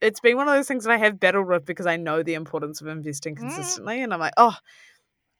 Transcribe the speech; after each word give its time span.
it's 0.00 0.20
been 0.20 0.36
one 0.36 0.48
of 0.48 0.54
those 0.54 0.68
things 0.68 0.84
that 0.84 0.92
I 0.92 0.96
have 0.98 1.20
battled 1.20 1.46
with 1.48 1.64
because 1.64 1.86
I 1.86 1.96
know 1.96 2.22
the 2.22 2.34
importance 2.34 2.80
of 2.80 2.86
investing 2.86 3.34
Mm. 3.34 3.40
consistently. 3.40 4.02
And 4.02 4.12
I'm 4.14 4.20
like, 4.20 4.32
oh, 4.36 4.56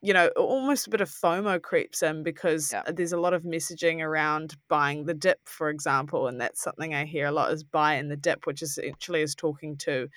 you 0.03 0.15
know, 0.15 0.29
almost 0.29 0.87
a 0.87 0.91
bit 0.91 1.01
of 1.01 1.11
FOMO 1.11 1.61
creeps 1.61 2.03
in 2.03 2.23
because 2.23 2.73
Yeah. 2.73 2.83
there's 2.87 3.13
a 3.13 3.21
lot 3.21 3.35
of 3.35 3.43
messaging 3.43 4.01
around 4.01 4.57
buying 4.69 5.05
the 5.05 5.15
dip, 5.15 5.41
for 5.47 5.69
example. 5.69 6.27
And 6.27 6.41
that's 6.41 6.63
something 6.63 6.95
I 6.95 7.05
hear 7.05 7.27
a 7.27 7.33
lot 7.33 7.53
is 7.53 7.65
buy 7.65 7.95
in 7.95 8.09
the 8.09 8.17
dip, 8.17 8.47
which 8.47 8.63
essentially 8.63 9.21
is 9.23 9.35
talking 9.35 9.77
to, 9.79 10.09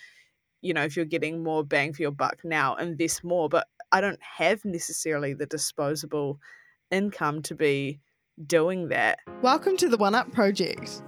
you 0.62 0.73
know, 0.73 0.83
if 0.83 0.96
you're 0.96 1.05
getting 1.05 1.44
more 1.44 1.65
bang 1.65 1.94
for 1.94 2.01
your 2.01 2.12
buck 2.12 2.39
now, 2.44 2.75
invest 2.75 3.23
more. 3.23 3.49
But 3.49 3.67
I 3.91 3.99
don't 4.01 4.21
have 4.21 4.63
necessarily 4.65 5.33
the 5.33 5.46
disposable 5.46 6.39
income 6.89 7.41
to 7.44 7.55
be 7.55 7.99
doing 8.47 8.87
that. 8.87 9.19
Welcome 9.41 9.78
to 9.78 9.89
the 9.89 9.97
One 9.97 10.15
Up 10.15 10.31
Project. 10.31 11.01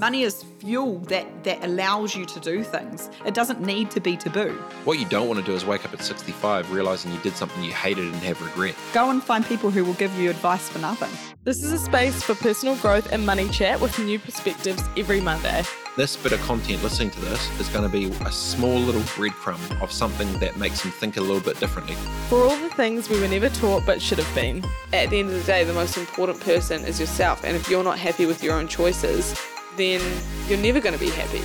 Money 0.00 0.22
is 0.22 0.44
fuel 0.58 0.98
that, 1.00 1.44
that 1.44 1.62
allows 1.62 2.16
you 2.16 2.24
to 2.24 2.40
do 2.40 2.64
things. 2.64 3.10
It 3.26 3.34
doesn't 3.34 3.60
need 3.60 3.90
to 3.90 4.00
be 4.00 4.16
taboo. 4.16 4.52
What 4.84 4.98
you 4.98 5.04
don't 5.04 5.28
want 5.28 5.40
to 5.40 5.44
do 5.44 5.52
is 5.52 5.66
wake 5.66 5.84
up 5.84 5.92
at 5.92 6.02
65 6.02 6.72
realizing 6.72 7.12
you 7.12 7.18
did 7.18 7.36
something 7.36 7.62
you 7.62 7.72
hated 7.72 8.04
and 8.06 8.14
have 8.16 8.40
regret. 8.40 8.74
Go 8.94 9.10
and 9.10 9.22
find 9.22 9.44
people 9.44 9.70
who 9.70 9.84
will 9.84 9.94
give 9.94 10.14
you 10.18 10.30
advice 10.30 10.68
for 10.70 10.78
nothing. 10.78 11.10
This 11.44 11.62
is 11.62 11.72
a 11.72 11.78
space 11.78 12.22
for 12.22 12.34
personal 12.34 12.76
growth 12.76 13.12
and 13.12 13.26
money 13.26 13.48
chat 13.48 13.80
with 13.80 13.98
new 13.98 14.18
perspectives 14.18 14.82
every 14.96 15.20
Monday. 15.20 15.64
This 15.96 16.16
bit 16.16 16.32
of 16.32 16.40
content, 16.40 16.82
listening 16.82 17.10
to 17.10 17.20
this, 17.20 17.60
is 17.60 17.68
going 17.68 17.84
to 17.84 17.90
be 17.90 18.06
a 18.24 18.32
small 18.32 18.78
little 18.78 19.02
breadcrumb 19.02 19.82
of 19.82 19.92
something 19.92 20.32
that 20.38 20.56
makes 20.56 20.82
them 20.82 20.92
think 20.92 21.16
a 21.18 21.20
little 21.20 21.40
bit 21.40 21.60
differently. 21.60 21.94
For 22.28 22.42
all 22.42 22.56
the 22.56 22.70
things 22.70 23.10
we 23.10 23.20
were 23.20 23.28
never 23.28 23.48
taught 23.50 23.84
but 23.84 24.00
should 24.00 24.18
have 24.18 24.34
been. 24.34 24.64
At 24.92 25.10
the 25.10 25.18
end 25.18 25.30
of 25.30 25.34
the 25.34 25.44
day, 25.44 25.64
the 25.64 25.74
most 25.74 25.98
important 25.98 26.40
person 26.40 26.84
is 26.84 27.00
yourself, 27.00 27.44
and 27.44 27.56
if 27.56 27.68
you're 27.68 27.84
not 27.84 27.98
happy 27.98 28.24
with 28.24 28.42
your 28.42 28.54
own 28.54 28.68
choices, 28.68 29.34
then 29.80 30.00
you're 30.48 30.58
never 30.58 30.80
going 30.80 30.94
to 30.94 31.00
be 31.00 31.10
happy. 31.10 31.42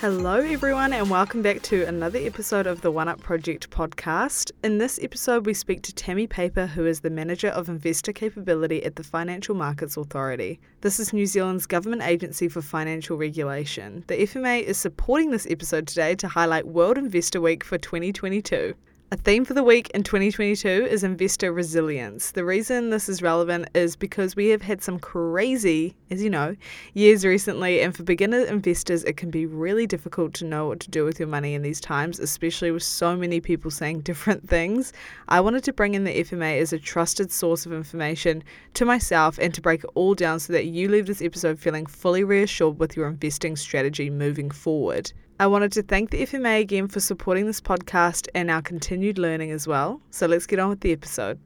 Hello, 0.00 0.34
everyone, 0.34 0.92
and 0.92 1.08
welcome 1.08 1.40
back 1.40 1.62
to 1.62 1.84
another 1.84 2.18
episode 2.18 2.66
of 2.66 2.82
the 2.82 2.90
One 2.90 3.08
Up 3.08 3.22
Project 3.22 3.70
podcast. 3.70 4.52
In 4.62 4.76
this 4.76 4.98
episode, 5.02 5.46
we 5.46 5.54
speak 5.54 5.80
to 5.82 5.94
Tammy 5.94 6.26
Paper, 6.26 6.66
who 6.66 6.84
is 6.84 7.00
the 7.00 7.08
Manager 7.08 7.48
of 7.48 7.70
Investor 7.70 8.12
Capability 8.12 8.84
at 8.84 8.96
the 8.96 9.02
Financial 9.02 9.54
Markets 9.54 9.96
Authority. 9.96 10.60
This 10.82 11.00
is 11.00 11.14
New 11.14 11.24
Zealand's 11.24 11.64
government 11.64 12.02
agency 12.02 12.48
for 12.48 12.60
financial 12.60 13.16
regulation. 13.16 14.04
The 14.08 14.26
FMA 14.26 14.62
is 14.62 14.76
supporting 14.76 15.30
this 15.30 15.46
episode 15.48 15.86
today 15.86 16.14
to 16.16 16.28
highlight 16.28 16.66
World 16.66 16.98
Investor 16.98 17.40
Week 17.40 17.64
for 17.64 17.78
2022. 17.78 18.74
A 19.14 19.16
theme 19.16 19.44
for 19.44 19.54
the 19.54 19.62
week 19.62 19.90
in 19.90 20.02
2022 20.02 20.68
is 20.90 21.04
investor 21.04 21.52
resilience. 21.52 22.32
The 22.32 22.44
reason 22.44 22.90
this 22.90 23.08
is 23.08 23.22
relevant 23.22 23.68
is 23.72 23.94
because 23.94 24.34
we 24.34 24.48
have 24.48 24.62
had 24.62 24.82
some 24.82 24.98
crazy, 24.98 25.94
as 26.10 26.20
you 26.20 26.28
know, 26.28 26.56
years 26.94 27.24
recently, 27.24 27.80
and 27.80 27.96
for 27.96 28.02
beginner 28.02 28.40
investors, 28.40 29.04
it 29.04 29.16
can 29.16 29.30
be 29.30 29.46
really 29.46 29.86
difficult 29.86 30.34
to 30.34 30.44
know 30.44 30.66
what 30.66 30.80
to 30.80 30.90
do 30.90 31.04
with 31.04 31.20
your 31.20 31.28
money 31.28 31.54
in 31.54 31.62
these 31.62 31.80
times, 31.80 32.18
especially 32.18 32.72
with 32.72 32.82
so 32.82 33.16
many 33.16 33.40
people 33.40 33.70
saying 33.70 34.00
different 34.00 34.48
things. 34.48 34.92
I 35.28 35.40
wanted 35.40 35.62
to 35.62 35.72
bring 35.72 35.94
in 35.94 36.02
the 36.02 36.24
FMA 36.24 36.60
as 36.60 36.72
a 36.72 36.78
trusted 36.80 37.30
source 37.30 37.66
of 37.66 37.72
information 37.72 38.42
to 38.72 38.84
myself 38.84 39.38
and 39.38 39.54
to 39.54 39.60
break 39.60 39.84
it 39.84 39.90
all 39.94 40.16
down 40.16 40.40
so 40.40 40.52
that 40.54 40.66
you 40.66 40.88
leave 40.88 41.06
this 41.06 41.22
episode 41.22 41.60
feeling 41.60 41.86
fully 41.86 42.24
reassured 42.24 42.80
with 42.80 42.96
your 42.96 43.06
investing 43.06 43.54
strategy 43.54 44.10
moving 44.10 44.50
forward. 44.50 45.12
I 45.40 45.48
wanted 45.48 45.72
to 45.72 45.82
thank 45.82 46.10
the 46.10 46.22
FMA 46.22 46.60
again 46.60 46.86
for 46.86 47.00
supporting 47.00 47.46
this 47.46 47.60
podcast 47.60 48.28
and 48.36 48.50
our 48.50 48.62
continued 48.62 49.18
learning 49.18 49.50
as 49.50 49.66
well. 49.66 50.00
So 50.10 50.26
let's 50.26 50.46
get 50.46 50.60
on 50.60 50.68
with 50.68 50.80
the 50.80 50.92
episode. 50.92 51.40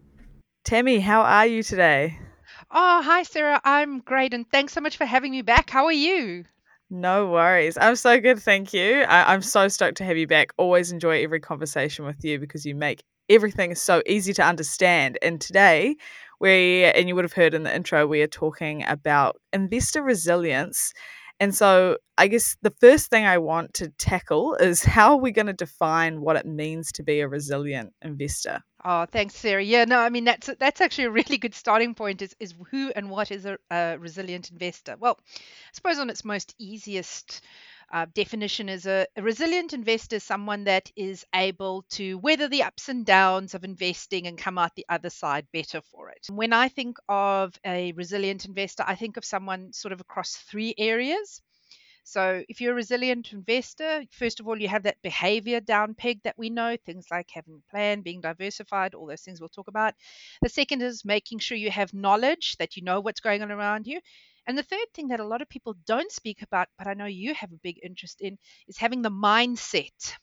Tammy, 0.64 1.00
how 1.00 1.22
are 1.22 1.47
you 1.47 1.62
today? 1.62 2.19
Oh, 2.70 3.03
hi, 3.03 3.22
Sarah. 3.22 3.61
I'm 3.64 4.00
great, 4.00 4.34
and 4.34 4.44
thanks 4.50 4.75
so 4.75 4.83
much 4.83 4.98
for 4.98 5.06
having 5.06 5.31
me 5.31 5.41
back. 5.41 5.70
How 5.70 5.86
are 5.86 5.92
you? 5.92 6.44
No 6.91 7.31
worries. 7.31 7.78
I'm 7.81 7.97
so 7.97 8.20
good, 8.20 8.39
thank 8.39 8.75
you. 8.75 9.03
I- 9.09 9.33
I'm 9.33 9.41
so 9.41 9.69
stoked 9.69 9.97
to 9.98 10.05
have 10.05 10.19
you 10.19 10.27
back. 10.27 10.53
Always 10.59 10.92
enjoy 10.92 11.22
every 11.22 11.41
conversation 11.41 12.05
with 12.05 12.22
you 12.22 12.39
because 12.39 12.66
you 12.66 12.75
make 12.75 13.03
everything 13.31 13.75
so 13.75 14.03
easy 14.06 14.34
to 14.34 14.43
understand. 14.44 15.19
And 15.22 15.41
today, 15.41 15.97
we, 16.41 16.84
and 16.84 17.09
you 17.09 17.15
would 17.15 17.25
have 17.25 17.32
heard 17.32 17.54
in 17.54 17.62
the 17.62 17.75
intro, 17.75 18.06
we 18.06 18.21
are 18.21 18.27
talking 18.27 18.84
about 18.84 19.37
investor 19.54 20.03
resilience. 20.03 20.93
And 21.41 21.54
so, 21.54 21.99
I 22.16 22.26
guess 22.26 22.56
the 22.62 22.75
first 22.81 23.10
thing 23.10 23.25
I 23.25 23.38
want 23.38 23.75
to 23.75 23.91
tackle 23.91 24.54
is 24.54 24.82
how 24.82 25.12
are 25.12 25.21
we 25.21 25.31
going 25.31 25.47
to 25.47 25.53
define 25.53 26.21
what 26.21 26.37
it 26.37 26.47
means 26.47 26.91
to 26.93 27.04
be 27.04 27.21
a 27.21 27.28
resilient 27.28 27.93
investor? 28.03 28.60
Oh, 28.84 29.06
thanks, 29.06 29.34
Sarah. 29.34 29.62
Yeah, 29.62 29.84
no, 29.84 29.98
I 29.98 30.09
mean 30.09 30.25
that's 30.25 30.50
that's 30.59 30.81
actually 30.81 31.04
a 31.04 31.10
really 31.10 31.38
good 31.38 31.54
starting 31.54 31.94
point. 31.94 32.22
Is 32.22 32.34
is 32.41 32.54
who 32.71 32.93
and 32.97 33.10
what 33.10 33.31
is 33.31 33.44
a, 33.44 33.59
a 33.71 33.98
resilient 33.98 34.50
investor? 34.50 34.97
Well, 34.98 35.19
I 35.28 35.41
suppose 35.72 35.98
on 35.98 36.10
its 36.10 36.25
most 36.25 36.54
easiest 36.59 37.41
uh, 37.93 38.06
definition 38.15 38.69
is 38.69 38.87
a, 38.87 39.06
a 39.16 39.22
resilient 39.22 39.72
investor 39.72 40.16
is 40.16 40.25
someone 40.25 40.65
that 40.65 40.91
is 40.97 41.25
able 41.34 41.84
to 41.91 42.19
weather 42.19 42.49
the 42.49 42.62
ups 42.62 42.88
and 42.88 43.06
downs 43.06 43.54
of 43.54 43.65
investing 43.65 44.26
and 44.26 44.37
come 44.38 44.59
out 44.59 44.75
the 44.75 44.87
other 44.88 45.10
side 45.10 45.47
better 45.53 45.81
for 45.81 46.10
it. 46.10 46.27
When 46.31 46.53
I 46.53 46.69
think 46.69 46.98
of 47.09 47.59
a 47.65 47.93
resilient 47.93 48.44
investor, 48.44 48.84
I 48.87 48.94
think 48.94 49.16
of 49.16 49.25
someone 49.25 49.72
sort 49.72 49.93
of 49.93 50.00
across 50.00 50.34
three 50.37 50.75
areas. 50.77 51.41
So, 52.04 52.43
if 52.48 52.60
you're 52.62 52.72
a 52.72 52.77
resilient 52.77 53.34
investor, 53.34 54.03
first 54.12 54.41
of 54.41 54.48
all, 54.48 54.59
you 54.59 54.69
have 54.69 54.84
that 54.84 55.03
behavior 55.03 55.60
down 55.60 55.94
peg 55.94 56.22
that 56.22 56.38
we 56.38 56.48
know, 56.48 56.77
things 56.87 57.06
like 57.10 57.28
having 57.31 57.60
a 57.62 57.71
plan, 57.71 58.00
being 58.00 58.22
diversified, 58.22 58.94
all 58.94 59.06
those 59.06 59.21
things 59.21 59.41
we'll 59.41 59.50
talk 59.50 59.69
about. 59.69 59.93
The 60.41 60.48
second 60.48 60.81
is 60.81 61.04
making 61.04 61.41
sure 61.41 61.59
you 61.59 61.71
have 61.71 61.93
knowledge, 61.93 62.56
that 62.59 62.77
you 62.77 62.82
know 62.82 63.00
what's 63.00 63.21
going 63.21 63.43
on 63.43 63.53
around 63.53 63.87
you. 63.87 64.00
And 64.48 64.59
the 64.59 64.62
third 64.62 64.86
thing 64.94 65.09
that 65.09 65.20
a 65.20 65.26
lot 65.26 65.42
of 65.42 65.48
people 65.48 65.76
don't 65.86 66.10
speak 66.10 66.42
about, 66.42 66.69
but 66.78 66.86
I 66.86 66.94
know 66.94 67.04
you 67.04 67.34
have 67.34 67.53
a 67.53 67.56
big 67.62 67.78
interest 67.82 68.22
in, 68.22 68.38
is 68.66 68.78
having 68.78 69.03
the 69.03 69.10
mindset. 69.10 70.14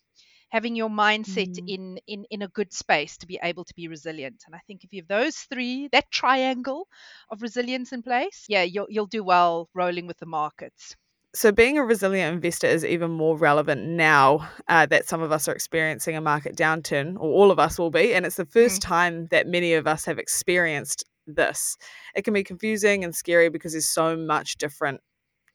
Having 0.50 0.76
your 0.76 0.90
mindset 0.90 1.60
Mm. 1.60 1.68
in, 1.68 2.00
in 2.08 2.26
in 2.30 2.42
a 2.42 2.48
good 2.48 2.72
space 2.74 3.18
to 3.18 3.28
be 3.28 3.40
able 3.44 3.66
to 3.66 3.74
be 3.76 3.88
resilient, 3.88 4.44
and 4.46 4.56
I 4.56 4.60
think 4.68 4.84
if 4.84 4.94
you 4.94 5.02
have 5.02 5.08
those 5.08 5.36
three, 5.38 5.90
that 5.92 6.10
triangle 6.12 6.88
of 7.30 7.42
resilience 7.42 7.92
in 7.92 8.04
place, 8.04 8.46
yeah, 8.48 8.64
you'll 8.64 8.88
you'll 8.90 9.08
do 9.08 9.24
well 9.24 9.70
rolling 9.74 10.08
with 10.08 10.18
the 10.18 10.28
markets. 10.28 10.96
So, 11.34 11.52
being 11.52 11.78
a 11.78 11.84
resilient 11.84 12.34
investor 12.36 12.68
is 12.68 12.86
even 12.86 13.12
more 13.12 13.38
relevant 13.38 13.82
now 13.84 14.48
uh, 14.70 14.86
that 14.86 15.06
some 15.06 15.22
of 15.22 15.32
us 15.34 15.48
are 15.50 15.52
experiencing 15.54 16.16
a 16.16 16.22
market 16.22 16.56
downturn, 16.56 17.16
or 17.16 17.30
all 17.30 17.52
of 17.52 17.60
us 17.60 17.78
will 17.78 17.92
be. 17.92 18.14
And 18.14 18.26
it's 18.26 18.38
the 18.38 18.46
first 18.46 18.82
time 18.82 19.28
that 19.32 19.48
many 19.48 19.74
of 19.74 19.88
us 19.88 20.06
have 20.06 20.20
experienced 20.20 21.04
this. 21.28 21.78
It 22.16 22.24
can 22.24 22.34
be 22.34 22.44
confusing 22.44 23.04
and 23.04 23.16
scary 23.16 23.50
because 23.50 23.74
there's 23.74 23.90
so 23.90 24.16
much 24.16 24.58
different 24.58 25.02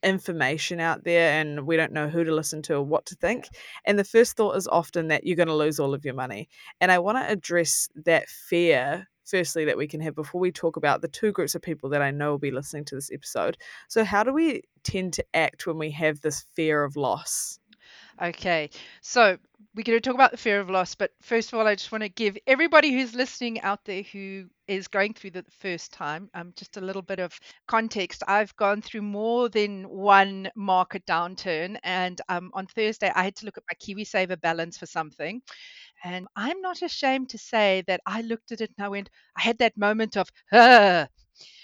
information 0.03 0.81
out 0.81 1.05
there 1.05 1.39
and 1.41 1.67
we 1.67 1.77
don't 1.77 1.93
know 1.93 2.09
who 2.09 2.25
to 2.25 2.35
listen 2.35 2.63
to 2.63 2.77
or 2.77 2.83
what 2.83 3.07
to 3.07 3.15
think. 3.17 3.49
And 3.85 3.99
the 3.99 4.05
first 4.05 4.37
thought 4.37 4.57
is 4.57 4.69
often 4.69 5.09
that 5.09 5.25
you're 5.25 5.37
going 5.37 5.49
to 5.49 5.55
lose 5.55 5.79
all 5.79 5.95
of 5.95 6.05
your 6.05 6.15
money. 6.15 6.49
And 6.81 6.91
I 6.91 6.99
want 6.99 7.19
to 7.19 7.31
address 7.31 7.89
that 8.05 8.29
fear. 8.29 9.07
Firstly, 9.25 9.65
that 9.67 9.77
we 9.77 9.87
can 9.87 10.01
have 10.01 10.17
before 10.17 10.41
we 10.41 10.51
talk 10.51 10.77
about 10.77 11.03
the 11.03 11.09
two 11.09 11.31
groups 11.31 11.55
of 11.55 11.63
people 11.63 11.89
that 11.91 12.03
I 12.03 12.11
know 12.11 12.33
will 12.33 12.39
be 12.39 12.51
listening 12.51 12.85
to 12.87 12.97
this 12.97 13.13
episode. 13.13 13.57
So, 13.87 14.03
how 14.03 14.25
do 14.25 14.33
we 14.33 14.63
tend 14.83 15.13
to 15.13 15.25
act 15.35 15.69
when 15.69 15.79
we 15.79 15.93
have 15.93 16.21
this 16.21 16.47
fear 16.57 16.83
of 16.83 16.97
loss? 16.97 17.61
Okay, 18.23 18.69
so 19.01 19.39
we're 19.75 19.83
going 19.83 19.97
to 19.97 20.01
talk 20.01 20.15
about 20.15 20.31
the 20.31 20.37
fear 20.37 20.61
of 20.61 20.69
loss, 20.69 20.95
but 20.95 21.11
first 21.23 21.51
of 21.53 21.59
all, 21.59 21.67
I 21.67 21.75
just 21.75 21.91
want 21.91 22.03
to 22.03 22.11
give 22.11 22.37
everybody 22.47 22.93
who's 22.93 23.15
listening 23.15 23.63
out 23.63 23.83
there 23.87 24.03
who 24.03 24.45
is 24.69 24.89
going 24.89 25.15
through 25.15 25.31
the 25.31 25.45
first 25.59 25.91
time 25.91 26.29
um, 26.35 26.53
just 26.55 26.77
a 26.77 26.83
little 26.83 27.01
bit 27.01 27.19
of 27.19 27.39
context. 27.67 28.23
I've 28.29 28.55
gone 28.57 28.83
through 28.83 29.03
more 29.03 29.49
than 29.49 29.85
one 29.85 30.51
market 30.55 31.07
downturn, 31.07 31.79
and 31.83 32.21
um, 32.29 32.51
on 32.53 32.67
Thursday, 32.67 33.11
I 33.15 33.23
had 33.23 33.37
to 33.37 33.47
look 33.47 33.57
at 33.57 33.65
my 33.71 33.75
KiwiSaver 33.95 34.39
balance 34.43 34.77
for 34.77 34.85
something. 34.87 35.41
And 36.05 36.27
I'm 36.37 36.61
not 36.61 36.83
ashamed 36.83 37.31
to 37.31 37.39
say 37.39 37.85
that 37.87 38.03
I 38.07 38.23
looked 38.23 38.53
at 38.53 38.61
it 38.61 38.71
and 38.77 38.85
I 38.85 38.91
went, 38.91 39.11
I 39.37 39.43
had 39.43 39.59
that 39.59 39.79
moment 39.79 40.17
of, 40.19 40.29
ah. 40.53 41.09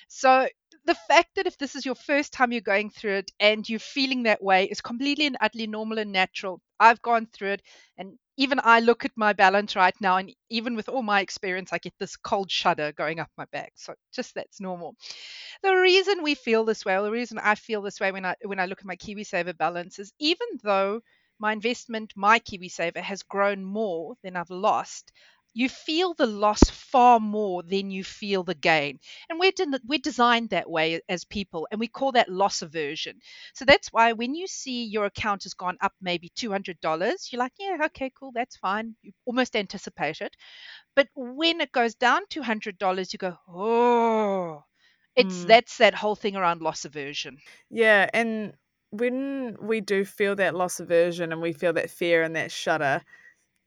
So 0.08 0.48
the 0.86 0.94
fact 0.94 1.30
that 1.36 1.46
if 1.46 1.58
this 1.58 1.74
is 1.74 1.84
your 1.84 1.94
first 1.94 2.32
time 2.32 2.52
you're 2.52 2.60
going 2.60 2.90
through 2.90 3.16
it 3.16 3.30
and 3.40 3.68
you're 3.68 3.78
feeling 3.78 4.22
that 4.24 4.42
way 4.42 4.64
is 4.66 4.80
completely 4.80 5.26
and 5.26 5.36
utterly 5.40 5.66
normal 5.66 5.98
and 5.98 6.12
natural. 6.12 6.60
I've 6.78 7.02
gone 7.02 7.26
through 7.32 7.52
it, 7.52 7.62
and 7.96 8.18
even 8.36 8.60
I 8.62 8.80
look 8.80 9.04
at 9.06 9.12
my 9.16 9.32
balance 9.32 9.76
right 9.76 9.94
now, 10.00 10.18
and 10.18 10.32
even 10.50 10.76
with 10.76 10.88
all 10.90 11.02
my 11.02 11.20
experience, 11.22 11.72
I 11.72 11.78
get 11.78 11.94
this 11.98 12.16
cold 12.16 12.50
shudder 12.50 12.92
going 12.92 13.18
up 13.18 13.30
my 13.38 13.46
back. 13.46 13.72
So 13.76 13.94
just 14.14 14.34
that's 14.34 14.60
normal. 14.60 14.94
The 15.62 15.74
reason 15.74 16.22
we 16.22 16.34
feel 16.34 16.64
this 16.64 16.84
way, 16.84 16.96
or 16.96 17.02
the 17.02 17.10
reason 17.10 17.38
I 17.38 17.56
feel 17.56 17.82
this 17.82 18.00
way 18.00 18.12
when 18.12 18.24
I 18.24 18.36
when 18.42 18.58
I 18.60 18.66
look 18.66 18.80
at 18.80 18.86
my 18.86 18.96
KiwiSaver 18.96 19.56
balance 19.56 19.98
is 19.98 20.12
even 20.18 20.46
though 20.62 21.02
my 21.38 21.52
investment, 21.52 22.12
my 22.16 22.38
KiwiSaver, 22.38 22.98
has 23.02 23.22
grown 23.22 23.62
more 23.64 24.16
than 24.22 24.36
I've 24.36 24.50
lost, 24.50 25.12
you 25.56 25.68
feel 25.70 26.14
the 26.14 26.26
loss 26.26 26.62
far 26.70 27.18
more 27.20 27.62
than 27.62 27.90
you 27.90 28.04
feel 28.04 28.44
the 28.44 28.54
gain. 28.54 29.00
And 29.28 29.40
we're, 29.40 29.52
de- 29.52 29.80
we're 29.86 29.98
designed 29.98 30.50
that 30.50 30.70
way 30.70 31.00
as 31.08 31.24
people, 31.24 31.66
and 31.70 31.80
we 31.80 31.88
call 31.88 32.12
that 32.12 32.28
loss 32.28 32.62
aversion. 32.62 33.20
So 33.54 33.64
that's 33.64 33.88
why 33.92 34.12
when 34.12 34.34
you 34.34 34.46
see 34.46 34.84
your 34.84 35.06
account 35.06 35.44
has 35.44 35.54
gone 35.54 35.78
up 35.80 35.94
maybe 36.00 36.30
$200, 36.36 37.28
you're 37.32 37.40
like, 37.40 37.54
yeah, 37.58 37.78
okay, 37.86 38.12
cool, 38.18 38.32
that's 38.34 38.56
fine. 38.56 38.96
You 39.02 39.12
almost 39.24 39.56
anticipate 39.56 40.20
it. 40.20 40.36
But 40.96 41.08
when 41.14 41.60
it 41.60 41.72
goes 41.72 41.94
down 41.94 42.22
$200, 42.30 43.12
you 43.12 43.18
go, 43.18 43.38
oh, 43.48 44.64
it's 45.16 45.44
Mm. 45.44 45.46
that's 45.46 45.78
that 45.78 45.94
whole 45.94 46.16
thing 46.16 46.36
around 46.36 46.62
loss 46.62 46.84
aversion. 46.84 47.42
Yeah, 47.70 48.08
and 48.12 48.54
when 48.90 49.56
we 49.60 49.80
do 49.80 50.04
feel 50.04 50.36
that 50.36 50.54
loss 50.54 50.80
aversion 50.80 51.32
and 51.32 51.42
we 51.42 51.52
feel 51.52 51.72
that 51.74 51.90
fear 51.90 52.22
and 52.22 52.36
that 52.36 52.52
shudder, 52.52 53.02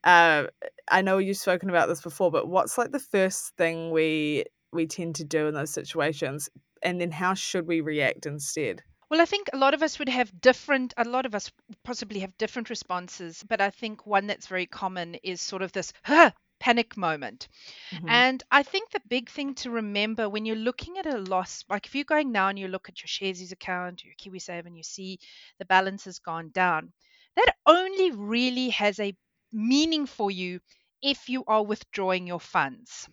uh, 0.03 0.47
I 0.89 1.01
know 1.01 1.17
you've 1.17 1.37
spoken 1.37 1.69
about 1.69 1.87
this 1.87 2.01
before, 2.01 2.31
but 2.31 2.47
what's 2.47 2.77
like 2.77 2.91
the 2.91 2.99
first 2.99 3.55
thing 3.57 3.91
we 3.91 4.45
we 4.71 4.85
tend 4.85 5.15
to 5.15 5.23
do 5.23 5.47
in 5.47 5.53
those 5.53 5.71
situations, 5.71 6.49
and 6.83 7.01
then 7.01 7.11
how 7.11 7.33
should 7.33 7.67
we 7.67 7.81
react 7.81 8.25
instead? 8.25 8.83
Well, 9.09 9.21
I 9.21 9.25
think 9.25 9.49
a 9.51 9.57
lot 9.57 9.73
of 9.73 9.81
us 9.81 9.97
would 9.97 10.09
have 10.09 10.39
different, 10.39 10.93
a 10.95 11.03
lot 11.03 11.25
of 11.25 11.33
us 11.33 11.51
possibly 11.83 12.19
have 12.19 12.37
different 12.37 12.69
responses, 12.69 13.43
but 13.47 13.59
I 13.59 13.71
think 13.71 14.05
one 14.05 14.27
that's 14.27 14.45
very 14.45 14.67
common 14.67 15.15
is 15.15 15.41
sort 15.41 15.63
of 15.63 15.71
this 15.71 15.93
huh, 16.03 16.29
panic 16.59 16.95
moment. 16.95 17.47
Mm-hmm. 17.91 18.07
And 18.07 18.43
I 18.51 18.61
think 18.61 18.91
the 18.91 19.01
big 19.07 19.29
thing 19.29 19.55
to 19.55 19.71
remember 19.71 20.29
when 20.29 20.45
you're 20.45 20.55
looking 20.55 20.99
at 20.99 21.07
a 21.07 21.17
loss, 21.17 21.65
like 21.69 21.87
if 21.87 21.95
you're 21.95 22.03
going 22.03 22.31
now 22.31 22.49
and 22.49 22.59
you 22.59 22.67
look 22.67 22.87
at 22.87 23.01
your 23.01 23.07
Sharesies 23.07 23.51
account, 23.51 24.03
your 24.03 24.13
KiwiSaver, 24.13 24.67
and 24.67 24.77
you 24.77 24.83
see 24.83 25.19
the 25.57 25.65
balance 25.65 26.05
has 26.05 26.19
gone 26.19 26.51
down, 26.53 26.93
that 27.35 27.55
only 27.65 28.11
really 28.11 28.69
has 28.69 28.99
a 28.99 29.15
meaning 29.51 30.05
for 30.05 30.31
you 30.31 30.61
if 31.01 31.29
you 31.29 31.43
are 31.45 31.63
withdrawing 31.65 32.27
your 32.27 32.39
funds. 32.39 33.09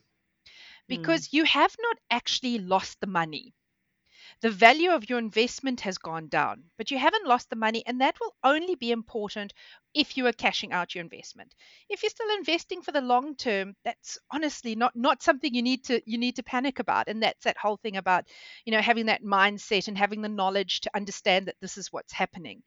Hmm. 0.88 0.88
Because 0.88 1.32
you 1.32 1.44
have 1.44 1.76
not 1.80 1.98
actually 2.10 2.58
lost 2.58 3.00
the 3.00 3.06
money 3.06 3.54
the 4.40 4.50
value 4.50 4.90
of 4.90 5.08
your 5.08 5.18
investment 5.18 5.80
has 5.80 5.98
gone 5.98 6.28
down, 6.28 6.64
but 6.78 6.90
you 6.90 6.98
haven't 6.98 7.26
lost 7.26 7.50
the 7.50 7.56
money, 7.56 7.82
and 7.86 8.00
that 8.00 8.18
will 8.20 8.34
only 8.44 8.74
be 8.74 8.90
important 8.90 9.52
if 9.94 10.16
you 10.16 10.26
are 10.26 10.32
cashing 10.32 10.72
out 10.72 10.94
your 10.94 11.02
investment. 11.02 11.54
If 11.88 12.02
you're 12.02 12.10
still 12.10 12.34
investing 12.36 12.82
for 12.82 12.92
the 12.92 13.00
long 13.00 13.34
term, 13.36 13.76
that's 13.84 14.18
honestly 14.30 14.74
not 14.74 14.94
not 14.94 15.22
something 15.22 15.54
you 15.54 15.62
need 15.62 15.84
to 15.84 16.02
you 16.04 16.18
need 16.18 16.36
to 16.36 16.42
panic 16.42 16.78
about. 16.78 17.08
And 17.08 17.22
that's 17.22 17.44
that 17.44 17.56
whole 17.56 17.78
thing 17.78 17.96
about 17.96 18.26
you 18.64 18.72
know 18.72 18.80
having 18.82 19.06
that 19.06 19.22
mindset 19.22 19.88
and 19.88 19.96
having 19.98 20.22
the 20.22 20.28
knowledge 20.28 20.80
to 20.82 20.90
understand 20.96 21.46
that 21.48 21.56
this 21.60 21.78
is 21.78 21.92
what's 21.92 22.12
happening. 22.12 22.62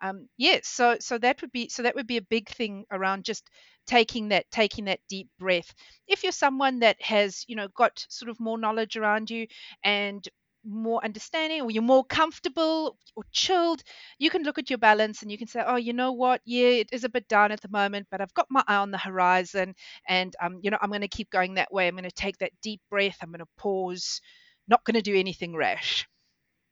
Um, 0.00 0.28
yes, 0.36 0.66
so 0.68 0.96
so 1.00 1.18
that 1.18 1.40
would 1.40 1.52
be 1.52 1.68
so 1.68 1.82
that 1.82 1.94
would 1.94 2.06
be 2.06 2.16
a 2.16 2.22
big 2.22 2.48
thing 2.48 2.84
around 2.90 3.24
just 3.24 3.48
taking 3.86 4.28
that 4.28 4.50
taking 4.50 4.86
that 4.86 5.00
deep 5.08 5.28
breath. 5.38 5.72
If 6.06 6.22
you're 6.22 6.32
someone 6.32 6.80
that 6.80 7.00
has 7.02 7.44
you 7.48 7.56
know 7.56 7.68
got 7.68 8.04
sort 8.08 8.30
of 8.30 8.40
more 8.40 8.58
knowledge 8.58 8.96
around 8.96 9.30
you 9.30 9.46
and 9.84 10.26
more 10.64 11.04
understanding 11.04 11.62
or 11.62 11.70
you're 11.70 11.82
more 11.82 12.04
comfortable 12.04 12.96
or 13.16 13.24
chilled, 13.32 13.82
you 14.18 14.30
can 14.30 14.42
look 14.42 14.58
at 14.58 14.70
your 14.70 14.78
balance 14.78 15.22
and 15.22 15.30
you 15.30 15.38
can 15.38 15.46
say, 15.46 15.62
oh, 15.64 15.76
you 15.76 15.92
know 15.92 16.12
what? 16.12 16.40
Yeah, 16.44 16.68
it 16.68 16.90
is 16.92 17.04
a 17.04 17.08
bit 17.08 17.28
down 17.28 17.52
at 17.52 17.60
the 17.60 17.68
moment, 17.68 18.08
but 18.10 18.20
I've 18.20 18.34
got 18.34 18.46
my 18.50 18.62
eye 18.66 18.76
on 18.76 18.90
the 18.90 18.98
horizon 18.98 19.74
and, 20.06 20.34
um, 20.40 20.60
you 20.62 20.70
know, 20.70 20.78
I'm 20.80 20.90
going 20.90 21.00
to 21.00 21.08
keep 21.08 21.30
going 21.30 21.54
that 21.54 21.72
way. 21.72 21.88
I'm 21.88 21.94
going 21.94 22.04
to 22.04 22.10
take 22.10 22.38
that 22.38 22.52
deep 22.62 22.80
breath. 22.90 23.16
I'm 23.22 23.30
going 23.30 23.40
to 23.40 23.46
pause, 23.58 24.20
not 24.68 24.84
going 24.84 24.94
to 24.94 25.02
do 25.02 25.16
anything 25.16 25.56
rash. 25.56 26.08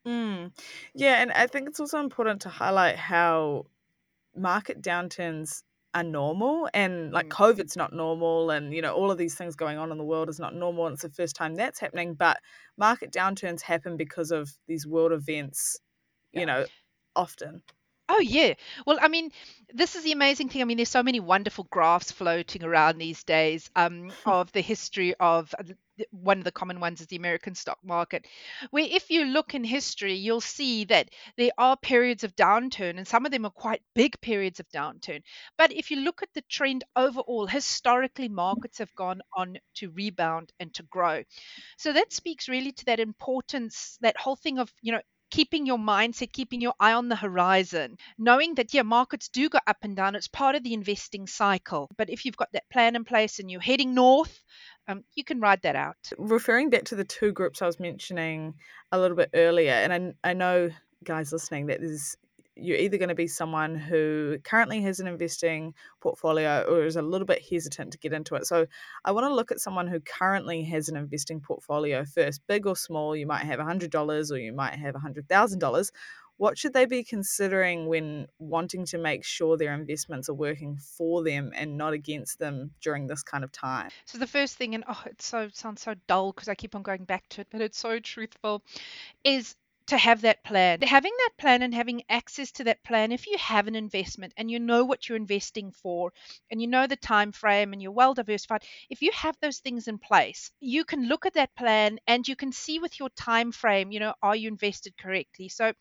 Mm. 0.06 0.52
Yeah, 0.94 1.20
and 1.20 1.32
I 1.32 1.46
think 1.46 1.68
it's 1.68 1.80
also 1.80 2.00
important 2.00 2.42
to 2.42 2.48
highlight 2.48 2.96
how 2.96 3.66
market 4.36 4.80
downturns 4.80 5.62
are 5.98 6.04
normal 6.04 6.68
and 6.74 7.12
like 7.12 7.26
mm. 7.26 7.30
covid's 7.30 7.76
not 7.76 7.92
normal 7.92 8.50
and 8.50 8.72
you 8.72 8.82
know 8.82 8.94
all 8.94 9.10
of 9.10 9.18
these 9.18 9.34
things 9.34 9.56
going 9.56 9.78
on 9.78 9.90
in 9.90 9.98
the 9.98 10.04
world 10.04 10.28
is 10.28 10.38
not 10.38 10.54
normal 10.54 10.86
and 10.86 10.94
it's 10.94 11.02
the 11.02 11.10
first 11.10 11.36
time 11.36 11.54
that's 11.54 11.80
happening 11.80 12.14
but 12.14 12.38
market 12.76 13.12
downturns 13.12 13.60
happen 13.60 13.96
because 13.96 14.30
of 14.30 14.50
these 14.66 14.86
world 14.86 15.12
events 15.12 15.78
you 16.32 16.40
yeah. 16.40 16.46
know 16.46 16.66
often 17.16 17.62
Oh, 18.10 18.20
yeah. 18.20 18.54
Well, 18.86 18.98
I 19.02 19.08
mean, 19.08 19.30
this 19.74 19.94
is 19.94 20.02
the 20.02 20.12
amazing 20.12 20.48
thing. 20.48 20.62
I 20.62 20.64
mean, 20.64 20.78
there's 20.78 20.88
so 20.88 21.02
many 21.02 21.20
wonderful 21.20 21.66
graphs 21.70 22.10
floating 22.10 22.64
around 22.64 22.96
these 22.96 23.22
days 23.22 23.70
um, 23.76 24.10
of 24.26 24.50
the 24.52 24.62
history 24.62 25.14
of 25.20 25.54
uh, 25.58 25.64
one 26.10 26.38
of 26.38 26.44
the 26.44 26.52
common 26.52 26.80
ones 26.80 27.00
is 27.00 27.06
the 27.08 27.16
American 27.16 27.54
stock 27.54 27.78
market, 27.84 28.26
where 28.70 28.86
if 28.88 29.10
you 29.10 29.24
look 29.24 29.54
in 29.54 29.64
history, 29.64 30.14
you'll 30.14 30.40
see 30.40 30.84
that 30.84 31.10
there 31.36 31.50
are 31.58 31.76
periods 31.76 32.24
of 32.24 32.36
downturn, 32.36 32.98
and 32.98 33.06
some 33.06 33.26
of 33.26 33.32
them 33.32 33.44
are 33.44 33.50
quite 33.50 33.82
big 33.94 34.20
periods 34.20 34.60
of 34.60 34.68
downturn. 34.70 35.22
But 35.56 35.72
if 35.72 35.90
you 35.90 36.00
look 36.00 36.22
at 36.22 36.32
the 36.34 36.42
trend 36.42 36.84
overall, 36.96 37.46
historically, 37.46 38.28
markets 38.28 38.78
have 38.78 38.94
gone 38.94 39.20
on 39.36 39.58
to 39.76 39.90
rebound 39.90 40.52
and 40.60 40.72
to 40.74 40.82
grow. 40.84 41.22
So 41.76 41.92
that 41.92 42.12
speaks 42.12 42.48
really 42.48 42.72
to 42.72 42.84
that 42.86 43.00
importance, 43.00 43.98
that 44.00 44.16
whole 44.16 44.36
thing 44.36 44.58
of, 44.58 44.72
you 44.82 44.92
know, 44.92 45.00
keeping 45.30 45.66
your 45.66 45.78
mindset, 45.78 46.32
keeping 46.32 46.60
your 46.60 46.74
eye 46.80 46.92
on 46.92 47.08
the 47.08 47.16
horizon, 47.16 47.96
knowing 48.18 48.54
that, 48.56 48.72
yeah, 48.72 48.82
markets 48.82 49.28
do 49.28 49.48
go 49.48 49.58
up 49.66 49.78
and 49.82 49.96
down. 49.96 50.14
It's 50.14 50.28
part 50.28 50.54
of 50.54 50.62
the 50.62 50.74
investing 50.74 51.26
cycle. 51.26 51.88
But 51.96 52.10
if 52.10 52.24
you've 52.24 52.36
got 52.36 52.52
that 52.52 52.68
plan 52.70 52.96
in 52.96 53.04
place 53.04 53.38
and 53.38 53.50
you're 53.50 53.60
heading 53.60 53.94
north, 53.94 54.42
um, 54.88 55.04
you 55.14 55.24
can 55.24 55.40
ride 55.40 55.62
that 55.62 55.76
out. 55.76 55.96
Referring 56.16 56.70
back 56.70 56.84
to 56.84 56.96
the 56.96 57.04
two 57.04 57.32
groups 57.32 57.60
I 57.60 57.66
was 57.66 57.78
mentioning 57.78 58.54
a 58.90 58.98
little 58.98 59.16
bit 59.16 59.30
earlier, 59.34 59.72
and 59.72 60.14
I, 60.24 60.30
I 60.30 60.32
know 60.32 60.70
guys 61.04 61.32
listening 61.32 61.66
that 61.66 61.80
there's 61.80 62.16
you're 62.58 62.76
either 62.76 62.98
going 62.98 63.08
to 63.08 63.14
be 63.14 63.26
someone 63.26 63.74
who 63.76 64.38
currently 64.44 64.80
has 64.82 65.00
an 65.00 65.06
investing 65.06 65.74
portfolio 66.00 66.64
or 66.68 66.84
is 66.84 66.96
a 66.96 67.02
little 67.02 67.26
bit 67.26 67.42
hesitant 67.48 67.92
to 67.92 67.98
get 67.98 68.12
into 68.12 68.34
it. 68.34 68.46
So 68.46 68.66
I 69.04 69.12
want 69.12 69.26
to 69.26 69.34
look 69.34 69.52
at 69.52 69.60
someone 69.60 69.86
who 69.86 70.00
currently 70.00 70.62
has 70.64 70.88
an 70.88 70.96
investing 70.96 71.40
portfolio 71.40 72.04
first, 72.04 72.40
big 72.46 72.66
or 72.66 72.76
small. 72.76 73.16
You 73.16 73.26
might 73.26 73.44
have 73.44 73.60
$100 73.60 74.30
or 74.30 74.36
you 74.36 74.52
might 74.52 74.74
have 74.74 74.94
$100,000. 74.94 75.90
What 76.38 76.56
should 76.56 76.72
they 76.72 76.86
be 76.86 77.02
considering 77.02 77.88
when 77.88 78.28
wanting 78.38 78.86
to 78.86 78.98
make 78.98 79.24
sure 79.24 79.56
their 79.56 79.74
investments 79.74 80.28
are 80.28 80.34
working 80.34 80.76
for 80.76 81.24
them 81.24 81.50
and 81.54 81.76
not 81.76 81.94
against 81.94 82.38
them 82.38 82.70
during 82.80 83.08
this 83.08 83.24
kind 83.24 83.42
of 83.42 83.50
time? 83.50 83.90
So 84.04 84.18
the 84.18 84.26
first 84.28 84.56
thing, 84.56 84.76
and 84.76 84.84
oh, 84.88 85.02
it 85.04 85.20
so 85.20 85.48
sounds 85.52 85.82
so 85.82 85.94
dull 86.06 86.32
because 86.32 86.48
I 86.48 86.54
keep 86.54 86.76
on 86.76 86.82
going 86.82 87.04
back 87.04 87.28
to 87.30 87.40
it, 87.40 87.48
but 87.50 87.60
it's 87.60 87.78
so 87.78 87.98
truthful, 87.98 88.62
is 89.24 89.56
to 89.88 89.98
have 89.98 90.20
that 90.22 90.42
plan. 90.44 90.80
Having 90.82 91.12
that 91.18 91.30
plan 91.38 91.62
and 91.62 91.74
having 91.74 92.02
access 92.08 92.52
to 92.52 92.64
that 92.64 92.82
plan, 92.84 93.12
if 93.12 93.26
you 93.26 93.36
have 93.38 93.66
an 93.66 93.74
investment 93.74 94.32
and 94.36 94.50
you 94.50 94.58
know 94.60 94.84
what 94.84 95.08
you're 95.08 95.16
investing 95.16 95.72
for 95.72 96.12
and 96.50 96.60
you 96.60 96.66
know 96.68 96.86
the 96.86 96.96
time 96.96 97.32
frame 97.32 97.72
and 97.72 97.82
you're 97.82 97.92
well 97.92 98.14
diversified, 98.14 98.62
if 98.90 99.02
you 99.02 99.10
have 99.12 99.36
those 99.40 99.58
things 99.58 99.88
in 99.88 99.98
place, 99.98 100.50
you 100.60 100.84
can 100.84 101.08
look 101.08 101.26
at 101.26 101.34
that 101.34 101.54
plan 101.56 101.98
and 102.06 102.26
you 102.28 102.36
can 102.36 102.52
see 102.52 102.78
with 102.78 102.98
your 102.98 103.10
time 103.10 103.52
frame, 103.52 103.90
you 103.92 104.00
know, 104.00 104.14
are 104.22 104.36
you 104.36 104.48
invested 104.48 104.96
correctly? 104.96 105.48
So 105.48 105.72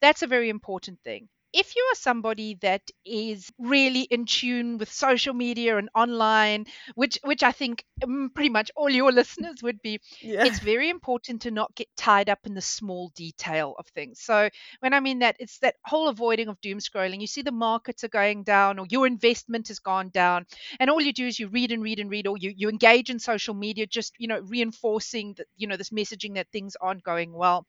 that's 0.00 0.22
a 0.22 0.26
very 0.26 0.48
important 0.48 1.00
thing 1.02 1.28
if 1.52 1.76
you 1.76 1.82
are 1.92 1.96
somebody 1.96 2.54
that 2.62 2.82
is 3.04 3.50
really 3.58 4.02
in 4.02 4.24
tune 4.24 4.78
with 4.78 4.90
social 4.90 5.34
media 5.34 5.76
and 5.76 5.88
online, 5.94 6.66
which 6.94 7.18
which 7.24 7.42
I 7.42 7.52
think 7.52 7.84
mm, 8.02 8.32
pretty 8.34 8.48
much 8.48 8.70
all 8.76 8.88
your 8.90 9.12
listeners 9.20 9.62
would 9.62 9.82
be, 9.82 10.00
yeah. 10.20 10.44
it's 10.44 10.58
very 10.60 10.88
important 10.88 11.42
to 11.42 11.50
not 11.50 11.74
get 11.74 11.88
tied 11.96 12.28
up 12.28 12.40
in 12.44 12.54
the 12.54 12.60
small 12.60 13.10
detail 13.14 13.74
of 13.78 13.86
things. 13.88 14.20
So 14.20 14.48
when 14.80 14.94
I 14.94 15.00
mean 15.00 15.20
that, 15.20 15.36
it's 15.38 15.58
that 15.58 15.76
whole 15.84 16.08
avoiding 16.08 16.48
of 16.48 16.60
doom 16.60 16.78
scrolling. 16.78 17.20
You 17.20 17.26
see 17.26 17.42
the 17.42 17.52
markets 17.52 18.04
are 18.04 18.08
going 18.08 18.44
down, 18.44 18.78
or 18.78 18.86
your 18.88 19.06
investment 19.06 19.68
has 19.68 19.78
gone 19.78 20.08
down, 20.08 20.46
and 20.80 20.90
all 20.90 21.00
you 21.00 21.12
do 21.12 21.26
is 21.26 21.38
you 21.38 21.48
read 21.48 21.72
and 21.72 21.82
read 21.82 22.00
and 22.00 22.10
read, 22.10 22.26
or 22.26 22.36
you 22.38 22.52
you 22.56 22.68
engage 22.68 23.10
in 23.10 23.18
social 23.18 23.54
media, 23.54 23.86
just 23.86 24.14
you 24.18 24.28
know 24.28 24.40
reinforcing 24.40 25.34
that 25.36 25.46
you 25.56 25.66
know 25.66 25.76
this 25.76 25.90
messaging 25.90 26.34
that 26.34 26.48
things 26.50 26.76
aren't 26.80 27.02
going 27.02 27.32
well. 27.32 27.66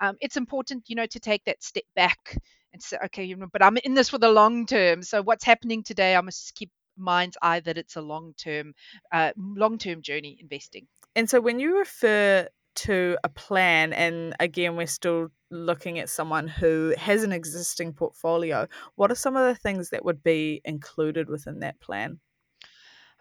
Um, 0.00 0.16
it's 0.20 0.36
important, 0.36 0.84
you 0.88 0.96
know, 0.96 1.06
to 1.06 1.20
take 1.20 1.44
that 1.44 1.62
step 1.62 1.84
back 1.94 2.36
and 2.74 2.82
say, 2.82 2.98
okay, 3.06 3.24
you 3.24 3.36
know, 3.36 3.46
but 3.50 3.64
I'm 3.64 3.78
in 3.78 3.94
this 3.94 4.10
for 4.10 4.18
the 4.18 4.30
long 4.30 4.66
term. 4.66 5.02
So 5.02 5.22
what's 5.22 5.44
happening 5.44 5.82
today, 5.82 6.14
I 6.16 6.20
must 6.20 6.54
keep 6.54 6.70
mind's 6.98 7.38
eye 7.40 7.60
that 7.60 7.78
it's 7.78 7.96
a 7.96 8.02
long 8.02 8.34
term, 8.36 8.74
uh, 9.12 9.32
long 9.38 9.78
term 9.78 10.02
journey 10.02 10.36
investing. 10.40 10.86
And 11.16 11.30
so 11.30 11.40
when 11.40 11.60
you 11.60 11.78
refer 11.78 12.48
to 12.74 13.16
a 13.22 13.28
plan, 13.28 13.92
and 13.92 14.34
again, 14.40 14.76
we're 14.76 14.86
still 14.88 15.28
looking 15.50 16.00
at 16.00 16.10
someone 16.10 16.48
who 16.48 16.92
has 16.98 17.22
an 17.22 17.32
existing 17.32 17.92
portfolio, 17.92 18.66
what 18.96 19.12
are 19.12 19.16
some 19.16 19.36
of 19.36 19.46
the 19.46 19.54
things 19.54 19.90
that 19.90 20.04
would 20.04 20.22
be 20.22 20.60
included 20.64 21.28
within 21.28 21.60
that 21.60 21.80
plan? 21.80 22.18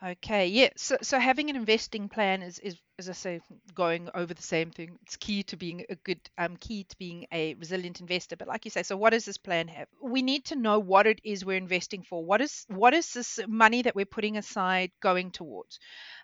Okay, 0.05 0.47
yeah. 0.47 0.67
So, 0.75 0.97
so 1.01 1.17
having 1.17 1.49
an 1.49 1.55
investing 1.55 2.09
plan 2.09 2.41
is, 2.41 2.59
is, 2.59 2.75
as 2.99 3.07
I 3.07 3.13
say, 3.13 3.39
going 3.73 4.09
over 4.13 4.33
the 4.33 4.43
same 4.43 4.69
thing. 4.69 4.99
It's 5.03 5.15
key 5.15 5.43
to 5.43 5.55
being 5.55 5.85
a 5.89 5.95
good, 5.95 6.19
um, 6.37 6.57
key 6.57 6.83
to 6.83 6.97
being 6.97 7.25
a 7.31 7.53
resilient 7.53 8.01
investor. 8.01 8.35
But 8.35 8.49
like 8.49 8.65
you 8.65 8.71
say, 8.71 8.83
so 8.83 8.97
what 8.97 9.11
does 9.11 9.23
this 9.23 9.37
plan 9.37 9.69
have? 9.69 9.87
We 10.01 10.21
need 10.21 10.43
to 10.45 10.57
know 10.57 10.79
what 10.79 11.07
it 11.07 11.21
is 11.23 11.45
we're 11.45 11.55
investing 11.55 12.03
for. 12.03 12.25
What 12.25 12.41
is, 12.41 12.65
what 12.67 12.93
is 12.93 13.13
this 13.13 13.39
money 13.47 13.83
that 13.83 13.95
we're 13.95 14.05
putting 14.05 14.35
aside 14.35 14.91
going 15.01 15.31
towards? 15.31 15.79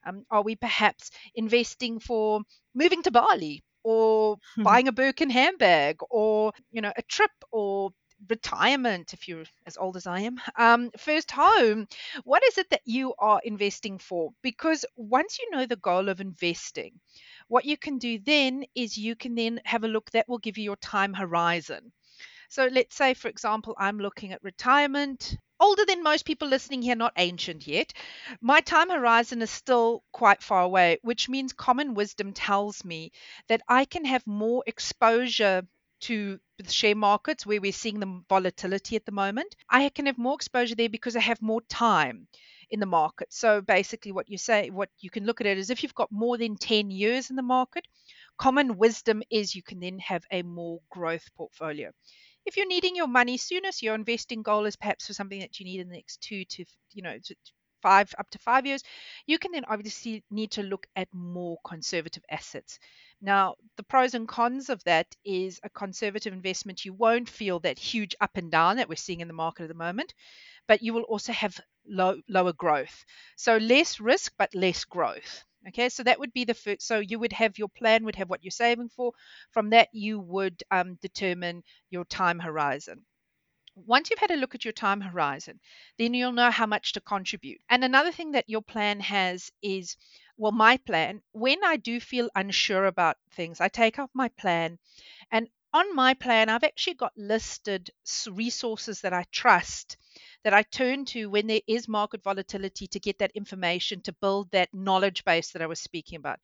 Um, 0.06 0.26
are 0.30 0.44
we 0.44 0.58
perhaps 0.58 1.12
investing 1.34 2.00
for 2.00 2.42
moving 2.76 3.02
to 3.04 3.12
Bali? 3.12 3.64
or 3.84 4.38
buying 4.64 4.90
a 4.90 4.92
Birkin 4.92 5.30
handbag 5.30 5.98
or 6.10 6.52
you 6.70 6.82
know 6.82 6.92
a 6.98 7.02
trip 7.04 7.32
or 7.52 7.92
retirement, 8.28 9.14
if 9.14 9.28
you're 9.28 9.46
as 9.66 9.78
old 9.78 9.96
as 9.96 10.08
I 10.08 10.22
am, 10.22 10.40
um, 10.56 10.92
first 10.98 11.32
home, 11.32 11.88
what 12.24 12.44
is 12.44 12.58
it 12.58 12.70
that 12.72 12.82
you 12.86 13.14
are 13.20 13.42
investing 13.44 13.98
for? 13.98 14.32
Because 14.42 14.86
once 14.96 15.40
you 15.40 15.50
know 15.52 15.66
the 15.66 15.76
goal 15.76 16.10
of 16.10 16.22
investing, 16.22 17.00
what 17.48 17.66
you 17.66 17.78
can 17.78 17.98
do 17.98 18.20
then 18.20 18.66
is 18.76 18.98
you 18.98 19.16
can 19.16 19.36
then 19.36 19.62
have 19.66 19.84
a 19.84 19.88
look 19.88 20.12
that 20.12 20.28
will 20.28 20.38
give 20.38 20.58
you 20.58 20.64
your 20.64 20.76
time 20.78 21.14
horizon. 21.14 21.92
So 22.50 22.66
let's 22.66 22.96
say, 22.96 23.14
for 23.14 23.28
example, 23.28 23.76
I'm 23.78 24.00
looking 24.00 24.32
at 24.32 24.44
retirement, 24.44 25.38
older 25.60 25.86
than 25.86 26.02
most 26.02 26.26
people 26.26 26.48
listening 26.48 26.82
here, 26.82 26.96
not 26.96 27.14
ancient 27.16 27.68
yet. 27.68 27.94
My 28.42 28.62
time 28.62 28.90
horizon 28.90 29.42
is 29.42 29.52
still 29.52 30.04
quite 30.12 30.42
far 30.42 30.64
away, 30.64 30.98
which 31.04 31.30
means 31.30 31.54
common 31.54 31.94
wisdom 31.94 32.34
tells 32.34 32.84
me 32.84 33.12
that 33.50 33.62
I 33.68 33.86
can 33.86 34.06
have 34.06 34.26
more 34.26 34.64
exposure 34.66 35.68
to 36.02 36.40
the 36.64 36.72
share 36.72 36.96
markets 36.96 37.46
where 37.46 37.62
we're 37.62 37.72
seeing 37.72 38.00
the 38.00 38.22
volatility 38.30 38.96
at 38.96 39.06
the 39.06 39.12
moment. 39.12 39.56
I 39.70 39.90
can 39.90 40.06
have 40.06 40.18
more 40.18 40.36
exposure 40.36 40.76
there 40.76 40.90
because 40.90 41.16
I 41.16 41.22
have 41.22 41.42
more 41.42 41.62
time 41.62 42.28
in 42.70 42.80
the 42.80 42.86
market. 42.86 43.32
So 43.32 43.62
basically, 43.62 44.12
what 44.12 44.30
you 44.30 44.38
say, 44.38 44.70
what 44.70 44.90
you 45.00 45.10
can 45.10 45.26
look 45.26 45.42
at 45.42 45.48
it 45.48 45.58
is 45.58 45.70
if 45.70 45.84
you've 45.84 45.96
got 45.96 46.12
more 46.12 46.38
than 46.38 46.56
10 46.56 46.92
years 46.92 47.30
in 47.30 47.36
the 47.36 47.42
market, 47.42 47.86
common 48.38 48.78
wisdom 48.78 49.24
is 49.30 49.56
you 49.56 49.64
can 49.64 49.80
then 49.80 50.00
have 50.00 50.24
a 50.32 50.42
more 50.44 50.80
growth 50.90 51.28
portfolio. 51.36 51.92
If 52.46 52.58
you're 52.58 52.68
needing 52.68 52.96
your 52.96 53.08
money 53.08 53.38
sooner, 53.38 53.72
so 53.72 53.86
your 53.86 53.96
investing 53.96 54.42
goal 54.42 54.66
is 54.66 54.76
perhaps 54.76 55.08
for 55.08 55.14
something 55.14 55.40
that 55.40 55.60
you 55.60 55.66
need 55.66 55.82
in 55.82 55.90
the 55.90 55.96
next 55.96 56.22
two 56.22 56.46
to, 56.46 56.66
you 56.94 57.04
know, 57.04 57.18
five 57.82 58.14
up 58.18 58.30
to 58.32 58.40
five 58.40 58.66
years, 58.66 58.84
you 59.26 59.38
can 59.40 59.52
then 59.52 59.66
obviously 59.66 60.24
need 60.30 60.52
to 60.52 60.64
look 60.64 60.88
at 60.96 61.08
more 61.14 61.58
conservative 61.66 62.24
assets. 62.30 62.80
Now, 63.22 63.56
the 63.78 63.84
pros 63.84 64.14
and 64.14 64.28
cons 64.28 64.70
of 64.70 64.84
that 64.86 65.16
is 65.26 65.60
a 65.64 65.70
conservative 65.70 66.34
investment, 66.34 66.86
you 66.86 66.94
won't 66.94 67.30
feel 67.30 67.60
that 67.60 67.80
huge 67.80 68.16
up 68.22 68.38
and 68.38 68.52
down 68.52 68.78
that 68.78 68.90
we're 68.90 68.96
seeing 68.96 69.22
in 69.22 69.28
the 69.28 69.34
market 69.34 69.64
at 69.64 69.70
the 69.70 69.76
moment, 69.76 70.14
but 70.68 70.82
you 70.82 70.94
will 70.94 71.04
also 71.04 71.34
have 71.34 71.60
low, 71.88 72.22
lower 72.30 72.54
growth. 72.54 73.04
So 73.36 73.58
less 73.58 74.00
risk, 74.00 74.34
but 74.38 74.56
less 74.56 74.86
growth. 74.86 75.44
Okay, 75.68 75.90
so 75.90 76.04
that 76.04 76.20
would 76.20 76.34
be 76.34 76.46
the 76.46 76.54
first. 76.54 76.82
So 76.88 77.00
you 77.00 77.20
would 77.20 77.34
have 77.34 77.58
your 77.58 77.68
plan, 77.70 78.06
would 78.06 78.16
have 78.16 78.30
what 78.30 78.44
you're 78.44 78.52
saving 78.52 78.90
for. 78.90 79.12
From 79.52 79.72
that, 79.72 79.90
you 79.92 80.20
would 80.20 80.64
um, 80.72 80.96
determine 81.02 81.64
your 81.90 82.06
time 82.06 82.40
horizon. 82.40 83.06
Once 83.86 84.10
you've 84.10 84.20
had 84.20 84.32
a 84.32 84.36
look 84.36 84.56
at 84.56 84.66
your 84.66 84.74
time 84.74 85.02
horizon, 85.02 85.60
then 85.98 86.14
you'll 86.14 86.32
know 86.32 86.52
how 86.52 86.66
much 86.66 86.94
to 86.94 87.02
contribute. 87.02 87.62
And 87.70 87.84
another 87.84 88.12
thing 88.12 88.32
that 88.32 88.50
your 88.50 88.62
plan 88.62 89.00
has 89.02 89.52
is 89.62 89.98
well, 90.38 90.52
my 90.54 90.78
plan, 90.78 91.22
when 91.34 91.64
I 91.64 91.76
do 91.76 92.00
feel 92.00 92.30
unsure 92.36 92.86
about 92.86 93.18
things, 93.32 93.60
I 93.60 93.68
take 93.68 94.00
out 94.00 94.10
my 94.14 94.30
plan. 94.30 94.80
And 95.32 95.50
on 95.74 95.96
my 95.96 96.14
plan, 96.14 96.50
I've 96.50 96.64
actually 96.64 96.96
got 96.96 97.18
listed 97.18 97.92
resources 98.32 99.02
that 99.02 99.14
I 99.14 99.26
trust 99.32 99.98
that 100.44 100.54
I 100.54 100.64
turn 100.64 101.06
to 101.06 101.30
when 101.30 101.48
there 101.48 101.62
is 101.68 101.88
market 101.88 102.24
volatility 102.24 102.88
to 102.88 103.00
get 103.00 103.20
that 103.20 103.32
information 103.36 104.02
to 104.02 104.14
build 104.14 104.52
that 104.52 104.74
knowledge 104.74 105.26
base 105.26 105.52
that 105.52 105.62
I 105.62 105.68
was 105.68 105.80
speaking 105.80 106.18
about. 106.18 106.40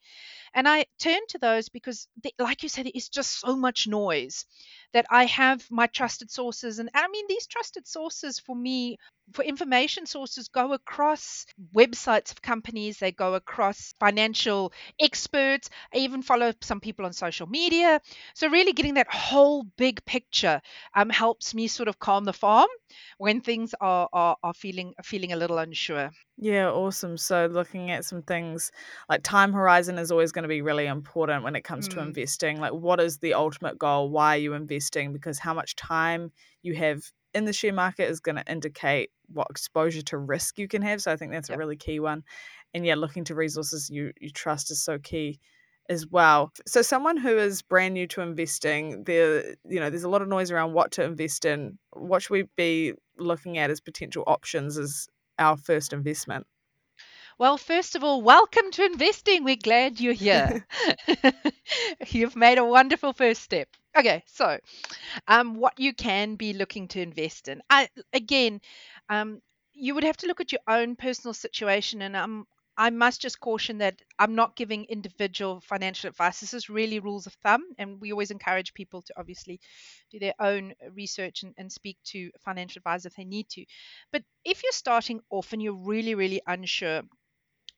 And 0.53 0.67
I 0.67 0.85
turn 0.99 1.21
to 1.29 1.37
those 1.37 1.69
because, 1.69 2.07
they, 2.23 2.31
like 2.39 2.63
you 2.63 2.69
said, 2.69 2.87
it 2.87 2.97
is 2.97 3.09
just 3.09 3.39
so 3.39 3.55
much 3.55 3.87
noise 3.87 4.45
that 4.93 5.05
I 5.09 5.25
have 5.25 5.65
my 5.69 5.87
trusted 5.87 6.31
sources. 6.31 6.79
And 6.79 6.89
I 6.93 7.07
mean, 7.07 7.25
these 7.27 7.47
trusted 7.47 7.87
sources 7.87 8.39
for 8.39 8.55
me, 8.55 8.97
for 9.33 9.43
information 9.43 10.05
sources, 10.05 10.47
go 10.49 10.73
across 10.73 11.45
websites 11.75 12.31
of 12.31 12.41
companies, 12.41 12.99
they 12.99 13.11
go 13.11 13.33
across 13.33 13.93
financial 13.99 14.71
experts. 14.99 15.69
I 15.93 15.97
even 15.99 16.21
follow 16.21 16.53
some 16.61 16.79
people 16.79 17.05
on 17.05 17.13
social 17.13 17.47
media. 17.47 18.01
So, 18.33 18.49
really 18.49 18.73
getting 18.73 18.95
that 18.95 19.11
whole 19.11 19.63
big 19.63 20.03
picture 20.05 20.61
um, 20.95 21.09
helps 21.09 21.53
me 21.53 21.67
sort 21.67 21.87
of 21.89 21.99
calm 21.99 22.23
the 22.25 22.33
farm 22.33 22.69
when 23.17 23.41
things 23.41 23.73
are, 23.81 24.09
are, 24.13 24.37
are 24.43 24.53
feeling 24.53 24.93
feeling 25.03 25.31
a 25.33 25.35
little 25.37 25.57
unsure. 25.57 26.11
Yeah, 26.37 26.69
awesome. 26.69 27.15
So 27.17 27.45
looking 27.45 27.91
at 27.91 28.03
some 28.03 28.21
things 28.21 28.71
like 29.07 29.23
time 29.23 29.53
horizon 29.53 29.97
is 29.97 30.11
always 30.11 30.33
going 30.33 30.43
to 30.43 30.49
be 30.49 30.61
really 30.61 30.85
important 30.85 31.43
when 31.45 31.55
it 31.55 31.63
comes 31.63 31.87
to 31.89 32.01
Mm. 32.01 32.01
investing. 32.01 32.59
Like 32.59 32.73
what 32.73 32.99
is 32.99 33.19
the 33.19 33.33
ultimate 33.33 33.77
goal? 33.79 34.09
Why 34.09 34.35
are 34.35 34.39
you 34.39 34.53
investing? 34.53 35.13
Because 35.13 35.39
how 35.39 35.53
much 35.53 35.75
time 35.77 36.31
you 36.61 36.75
have 36.75 37.03
in 37.35 37.45
the 37.45 37.53
share 37.53 37.73
market 37.73 38.09
is 38.09 38.19
going 38.19 38.37
to 38.37 38.51
indicate 38.51 39.11
what 39.27 39.47
exposure 39.49 40.01
to 40.03 40.17
risk 40.17 40.57
you 40.57 40.67
can 40.67 40.81
have. 40.81 41.01
So 41.01 41.11
I 41.11 41.17
think 41.17 41.31
that's 41.31 41.49
a 41.49 41.57
really 41.57 41.75
key 41.75 41.99
one. 41.99 42.23
And 42.73 42.85
yeah, 42.85 42.95
looking 42.95 43.25
to 43.25 43.35
resources 43.35 43.89
you 43.89 44.11
you 44.19 44.29
trust 44.29 44.71
is 44.71 44.83
so 44.83 44.97
key 44.97 45.39
as 45.89 46.07
well. 46.07 46.51
So 46.65 46.81
someone 46.81 47.17
who 47.17 47.37
is 47.37 47.61
brand 47.61 47.93
new 47.93 48.07
to 48.07 48.21
investing, 48.21 49.03
there 49.03 49.55
you 49.69 49.79
know, 49.79 49.89
there's 49.89 50.03
a 50.03 50.09
lot 50.09 50.21
of 50.21 50.27
noise 50.27 50.49
around 50.49 50.73
what 50.73 50.91
to 50.93 51.03
invest 51.03 51.45
in. 51.45 51.77
What 51.91 52.23
should 52.23 52.31
we 52.31 52.43
be 52.55 52.93
looking 53.17 53.57
at 53.57 53.69
as 53.69 53.81
potential 53.81 54.23
options 54.25 54.77
as 54.77 55.07
our 55.37 55.57
first 55.57 55.93
investment? 55.93 56.47
Well, 57.37 57.57
first 57.57 57.97
of 57.97 58.03
all, 58.03 58.21
welcome 58.21 58.71
to 58.71 58.85
investing. 58.85 59.43
We're 59.43 59.57
glad 59.57 59.99
you're 59.99 60.13
here. 60.13 60.65
You've 62.07 62.37
made 62.37 62.57
a 62.57 62.63
wonderful 62.63 63.11
first 63.11 63.41
step. 63.41 63.67
Okay, 63.97 64.23
so 64.27 64.59
um, 65.27 65.55
what 65.55 65.79
you 65.79 65.93
can 65.93 66.35
be 66.35 66.53
looking 66.53 66.87
to 66.89 67.01
invest 67.01 67.47
in. 67.47 67.61
I, 67.69 67.89
again, 68.13 68.61
um, 69.09 69.41
you 69.73 69.95
would 69.95 70.03
have 70.03 70.17
to 70.17 70.27
look 70.27 70.41
at 70.41 70.51
your 70.51 70.61
own 70.67 70.95
personal 70.95 71.33
situation, 71.33 72.01
and 72.01 72.15
um, 72.15 72.47
I 72.77 72.89
must 72.91 73.21
just 73.21 73.39
caution 73.39 73.79
that 73.79 74.01
I'm 74.19 74.35
not 74.35 74.55
giving 74.57 74.85
individual 74.85 75.61
financial 75.61 76.09
advice. 76.09 76.39
This 76.41 76.53
is 76.53 76.69
really 76.69 76.99
rules 76.99 77.27
of 77.27 77.33
thumb, 77.43 77.63
and 77.77 78.01
we 78.01 78.11
always 78.11 78.31
encourage 78.31 78.73
people 78.73 79.01
to 79.03 79.13
obviously 79.17 79.61
do 80.11 80.19
their 80.19 80.35
own 80.39 80.73
research 80.93 81.43
and, 81.43 81.53
and 81.57 81.71
speak 81.71 81.97
to 82.05 82.31
financial 82.43 82.79
advisors 82.79 83.07
if 83.11 83.15
they 83.15 83.25
need 83.25 83.49
to. 83.49 83.65
But 84.11 84.23
if 84.45 84.63
you're 84.63 84.71
starting 84.73 85.21
off 85.29 85.53
and 85.53 85.61
you're 85.61 85.73
really, 85.85 86.15
really 86.15 86.41
unsure, 86.47 87.03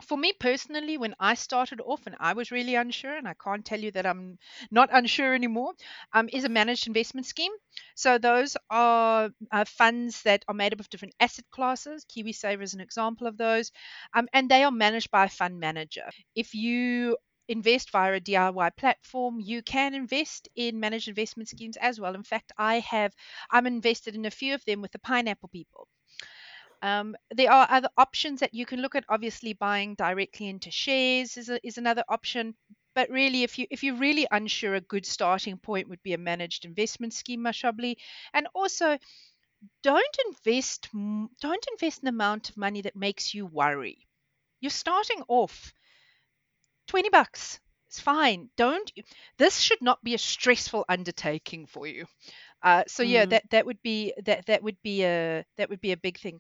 for 0.04 0.18
me 0.18 0.34
personally, 0.34 0.98
when 0.98 1.16
I 1.20 1.34
started 1.36 1.82
off 1.82 2.06
and 2.08 2.16
I 2.20 2.34
was 2.34 2.52
really 2.52 2.76
unsure, 2.76 3.16
and 3.16 3.28
I 3.28 3.34
can't 3.34 3.66
tell 3.66 3.80
you 3.80 3.92
that 3.92 4.06
I'm 4.06 4.38
not 4.72 4.90
unsure 4.92 5.34
anymore, 5.34 5.74
um, 6.14 6.30
is 6.32 6.44
a 6.44 6.50
managed 6.50 6.88
investment 6.88 7.26
scheme. 7.28 7.52
So 7.96 8.18
those 8.18 8.56
are 8.70 9.32
uh, 9.52 9.66
funds 9.66 10.22
that 10.24 10.44
are 10.48 10.54
made 10.54 10.74
up 10.74 10.80
of 10.80 10.90
different 10.90 11.16
asset 11.20 11.46
classes. 11.52 12.06
KiwiSaver 12.06 12.62
is 12.64 12.74
an 12.74 12.82
example 12.82 13.28
of 13.28 13.38
those, 13.38 13.72
um, 14.14 14.28
and 14.34 14.50
they 14.50 14.64
are 14.64 14.72
managed 14.72 15.12
by 15.12 15.26
a 15.26 15.30
fund 15.30 15.60
manager. 15.60 16.10
If 16.36 16.54
you 16.54 17.18
invest 17.48 17.90
via 17.92 18.14
a 18.14 18.20
DIY 18.20 18.70
platform, 18.72 19.40
you 19.40 19.62
can 19.64 19.94
invest 19.96 20.48
in 20.56 20.80
managed 20.80 21.08
investment 21.08 21.50
schemes 21.50 21.78
as 21.78 22.00
well. 22.00 22.16
In 22.16 22.24
fact, 22.24 22.52
I 22.58 22.80
have 22.80 23.14
I'm 23.52 23.68
invested 23.68 24.16
in 24.16 24.26
a 24.26 24.32
few 24.32 24.54
of 24.54 24.64
them 24.66 24.82
with 24.82 24.92
the 24.92 25.00
Pineapple 25.00 25.50
People. 25.50 25.88
Um, 26.82 27.16
there 27.32 27.52
are 27.52 27.68
other 27.70 27.90
options 27.98 28.40
that 28.42 28.54
you 28.54 28.66
can 28.66 28.82
look 28.82 28.96
at. 28.96 29.06
Obviously, 29.10 29.54
buying 29.54 29.96
directly 29.96 30.48
into 30.48 30.72
shares 30.72 31.38
is, 31.38 31.50
a, 31.50 31.60
is 31.66 31.78
another 31.78 32.04
option. 32.10 32.56
But 32.96 33.10
really, 33.10 33.44
if 33.44 33.58
you 33.60 33.68
if 33.70 33.84
you're 33.84 33.96
really 33.96 34.28
unsure, 34.32 34.76
a 34.76 34.82
good 34.82 35.06
starting 35.06 35.58
point 35.58 35.90
would 35.90 36.02
be 36.04 36.14
a 36.14 36.18
managed 36.18 36.66
investment 36.66 37.14
scheme, 37.14 37.42
Mashabli. 37.42 37.96
And 38.34 38.48
also, 38.56 38.98
don't 39.84 40.18
invest 40.28 40.88
don't 41.42 41.68
invest 41.72 42.02
an 42.04 42.10
amount 42.10 42.50
of 42.50 42.58
money 42.58 42.82
that 42.82 42.96
makes 42.96 43.34
you 43.34 43.46
worry. 43.46 44.08
You're 44.62 44.72
starting 44.72 45.24
off 45.28 45.74
20 46.88 47.10
bucks. 47.10 47.60
It's 47.88 48.00
fine. 48.02 48.50
Don't 48.58 48.92
this 49.38 49.60
should 49.60 49.82
not 49.82 50.04
be 50.04 50.14
a 50.14 50.18
stressful 50.20 50.86
undertaking 50.90 51.68
for 51.68 51.88
you. 51.88 52.06
Uh, 52.64 52.84
so 52.88 53.04
yeah, 53.04 53.26
Mm. 53.26 53.30
that 53.30 53.44
that 53.52 53.66
would 53.66 53.82
be 53.82 54.14
that 54.26 54.46
that 54.48 54.64
would 54.64 54.78
be 54.84 55.04
a 55.04 55.46
that 55.58 55.70
would 55.70 55.82
be 55.82 55.92
a 55.92 55.98
big 55.98 56.18
thing. 56.20 56.40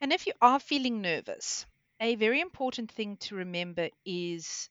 And 0.00 0.12
if 0.12 0.26
you 0.26 0.32
are 0.40 0.58
feeling 0.60 1.00
nervous, 1.00 1.66
a 2.00 2.14
very 2.16 2.40
important 2.40 2.90
thing 2.92 3.16
to 3.18 3.36
remember 3.36 3.88
is 4.04 4.68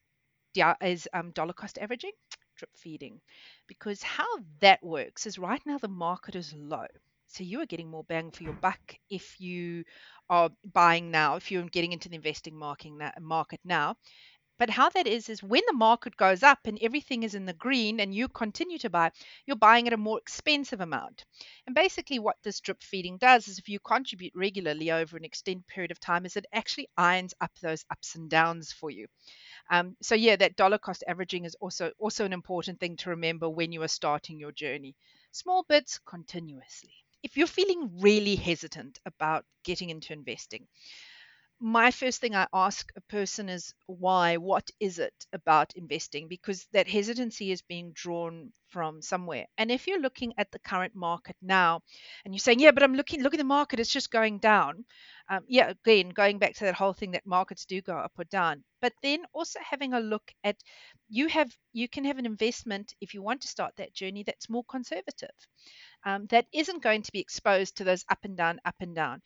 is 0.81 1.07
um, 1.13 1.31
dollar 1.31 1.53
cost 1.53 1.77
averaging, 1.79 2.11
drip 2.55 2.69
feeding, 2.75 3.21
because 3.67 4.01
how 4.03 4.27
that 4.59 4.83
works 4.83 5.25
is 5.25 5.37
right 5.39 5.61
now 5.65 5.77
the 5.77 5.87
market 5.87 6.35
is 6.35 6.53
low, 6.53 6.87
so 7.27 7.43
you 7.43 7.61
are 7.61 7.65
getting 7.65 7.89
more 7.89 8.03
bang 8.03 8.31
for 8.31 8.43
your 8.43 8.53
buck 8.53 8.79
if 9.09 9.39
you 9.39 9.83
are 10.29 10.49
buying 10.73 11.11
now, 11.11 11.35
if 11.35 11.51
you're 11.51 11.63
getting 11.63 11.91
into 11.93 12.09
the 12.09 12.15
investing 12.15 12.57
market 12.57 13.59
now. 13.63 13.95
But 14.59 14.69
how 14.69 14.89
that 14.89 15.07
is 15.07 15.29
is 15.29 15.41
when 15.41 15.63
the 15.65 15.73
market 15.73 16.15
goes 16.17 16.43
up 16.43 16.59
and 16.65 16.77
everything 16.81 17.23
is 17.23 17.33
in 17.33 17.45
the 17.45 17.53
green 17.53 17.99
and 17.99 18.13
you 18.13 18.27
continue 18.27 18.77
to 18.79 18.89
buy, 18.89 19.11
you're 19.47 19.55
buying 19.55 19.87
at 19.87 19.93
a 19.93 19.97
more 19.97 20.19
expensive 20.19 20.81
amount. 20.81 21.25
And 21.65 21.73
basically 21.73 22.19
what 22.19 22.35
this 22.43 22.59
drip 22.59 22.83
feeding 22.83 23.17
does 23.17 23.47
is 23.47 23.57
if 23.57 23.69
you 23.69 23.79
contribute 23.79 24.33
regularly 24.35 24.91
over 24.91 25.17
an 25.17 25.25
extended 25.25 25.65
period 25.65 25.89
of 25.89 25.99
time 25.99 26.25
is 26.27 26.35
it 26.37 26.45
actually 26.53 26.89
irons 26.97 27.33
up 27.41 27.51
those 27.61 27.85
ups 27.89 28.15
and 28.15 28.29
downs 28.29 28.71
for 28.71 28.91
you. 28.91 29.07
Um, 29.69 29.95
so 30.01 30.15
yeah, 30.15 30.35
that 30.35 30.55
dollar 30.55 30.77
cost 30.77 31.03
averaging 31.07 31.45
is 31.45 31.55
also 31.61 31.91
also 31.97 32.25
an 32.25 32.33
important 32.33 32.79
thing 32.79 32.97
to 32.97 33.11
remember 33.11 33.49
when 33.49 33.71
you 33.71 33.81
are 33.83 33.87
starting 33.87 34.39
your 34.39 34.51
journey. 34.51 34.95
Small 35.31 35.63
bits 35.69 35.99
continuously. 36.05 36.93
If 37.23 37.37
you're 37.37 37.47
feeling 37.47 37.99
really 37.99 38.35
hesitant 38.35 38.99
about 39.05 39.45
getting 39.63 39.89
into 39.89 40.13
investing, 40.13 40.67
my 41.61 41.91
first 41.91 42.21
thing 42.21 42.35
I 42.35 42.47
ask 42.53 42.89
a 42.95 43.01
person 43.01 43.49
is 43.49 43.73
why? 43.85 44.37
What 44.37 44.69
is 44.79 44.97
it 44.97 45.13
about 45.33 45.73
investing? 45.75 46.29
Because 46.29 46.65
that 46.71 46.87
hesitancy 46.87 47.51
is 47.51 47.61
being 47.61 47.91
drawn 47.93 48.53
from 48.69 49.01
somewhere. 49.01 49.45
And 49.57 49.69
if 49.69 49.85
you're 49.85 49.99
looking 49.99 50.33
at 50.37 50.51
the 50.51 50.59
current 50.59 50.95
market 50.95 51.35
now 51.41 51.81
and 52.23 52.33
you're 52.33 52.39
saying, 52.39 52.61
yeah, 52.61 52.71
but 52.71 52.83
I'm 52.83 52.95
looking, 52.95 53.21
look 53.21 53.33
at 53.33 53.39
the 53.39 53.43
market, 53.43 53.79
it's 53.79 53.91
just 53.91 54.11
going 54.11 54.39
down. 54.39 54.85
Um, 55.29 55.43
yeah, 55.47 55.69
again, 55.69 56.09
going 56.09 56.39
back 56.39 56.55
to 56.55 56.63
that 56.65 56.75
whole 56.75 56.93
thing 56.93 57.11
that 57.11 57.25
markets 57.25 57.65
do 57.65 57.81
go 57.81 57.97
up 57.97 58.13
or 58.17 58.23
down. 58.25 58.63
But 58.81 58.93
then 59.03 59.25
also 59.33 59.59
having 59.61 59.93
a 59.93 59.99
look 59.99 60.31
at 60.43 60.55
you 61.09 61.27
have 61.27 61.51
you 61.73 61.89
can 61.89 62.05
have 62.05 62.19
an 62.19 62.25
investment 62.25 62.93
if 63.01 63.13
you 63.13 63.21
want 63.21 63.41
to 63.41 63.47
start 63.47 63.73
that 63.77 63.93
journey 63.93 64.23
that's 64.23 64.49
more 64.49 64.63
conservative. 64.63 65.35
Um, 66.05 66.27
that 66.27 66.45
isn't 66.53 66.81
going 66.81 67.01
to 67.01 67.11
be 67.11 67.19
exposed 67.19 67.77
to 67.77 67.83
those 67.83 68.05
up 68.09 68.19
and 68.23 68.37
down, 68.37 68.61
up 68.63 68.75
and 68.79 68.95
down 68.95 69.21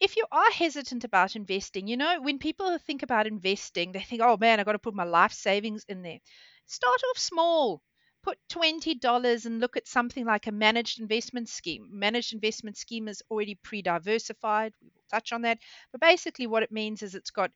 if 0.00 0.16
you 0.16 0.24
are 0.30 0.50
hesitant 0.50 1.04
about 1.04 1.36
investing, 1.36 1.86
you 1.88 1.96
know, 1.96 2.20
when 2.20 2.38
people 2.38 2.76
think 2.78 3.02
about 3.02 3.26
investing, 3.26 3.92
they 3.92 4.00
think, 4.00 4.22
oh 4.22 4.36
man, 4.36 4.60
I've 4.60 4.66
got 4.66 4.72
to 4.72 4.78
put 4.78 4.94
my 4.94 5.04
life 5.04 5.32
savings 5.32 5.84
in 5.88 6.02
there. 6.02 6.18
Start 6.66 7.00
off 7.10 7.18
small. 7.18 7.82
put 8.22 8.38
$20 8.48 9.46
and 9.46 9.60
look 9.60 9.76
at 9.76 9.86
something 9.86 10.24
like 10.26 10.46
a 10.48 10.52
managed 10.52 11.00
investment 11.00 11.48
scheme. 11.48 11.88
Managed 11.92 12.32
investment 12.34 12.76
scheme 12.76 13.08
is 13.08 13.22
already 13.30 13.54
pre 13.54 13.82
diversified. 13.82 14.72
We 14.82 14.88
will 14.88 15.04
touch 15.10 15.32
on 15.32 15.42
that. 15.42 15.58
But 15.92 16.00
basically, 16.00 16.46
what 16.48 16.62
it 16.64 16.72
means 16.72 17.02
is 17.02 17.14
it's 17.14 17.30
got 17.30 17.52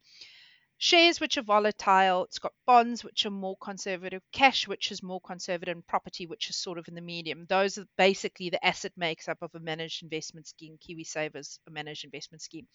shares 0.81 1.21
which 1.21 1.37
are 1.37 1.43
volatile, 1.43 2.25
it's 2.25 2.39
got 2.39 2.55
bonds 2.67 3.05
which 3.05 3.27
are 3.27 3.31
more 3.31 3.57
conservative, 3.59 4.23
cash 4.33 4.67
which 4.67 4.91
is 4.91 5.03
more 5.03 5.21
conservative, 5.21 5.77
and 5.77 5.87
property 5.87 6.27
which 6.27 6.49
is 6.49 6.57
sort 6.57 6.79
of 6.79 6.89
in 6.89 6.95
the 6.95 7.03
medium. 7.03 7.45
Those 7.49 7.77
are 7.77 7.85
basically 7.99 8.49
the 8.49 8.65
asset 8.65 8.93
makes 8.97 9.29
up 9.29 9.37
of 9.43 9.55
a 9.55 9.61
managed 9.61 10.03
investment 10.03 10.49
scheme. 10.49 10.79
KiwiSaver's 10.79 11.61
a 11.69 11.71
managed 11.71 12.07
investment 12.07 12.41
scheme. 12.41 12.67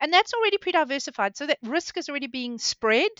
And 0.00 0.12
that's 0.12 0.34
already 0.34 0.58
pre 0.58 0.72
diversified. 0.72 1.36
So 1.36 1.46
that 1.46 1.58
risk 1.62 1.96
is 1.96 2.10
already 2.10 2.26
being 2.26 2.58
spread. 2.58 3.10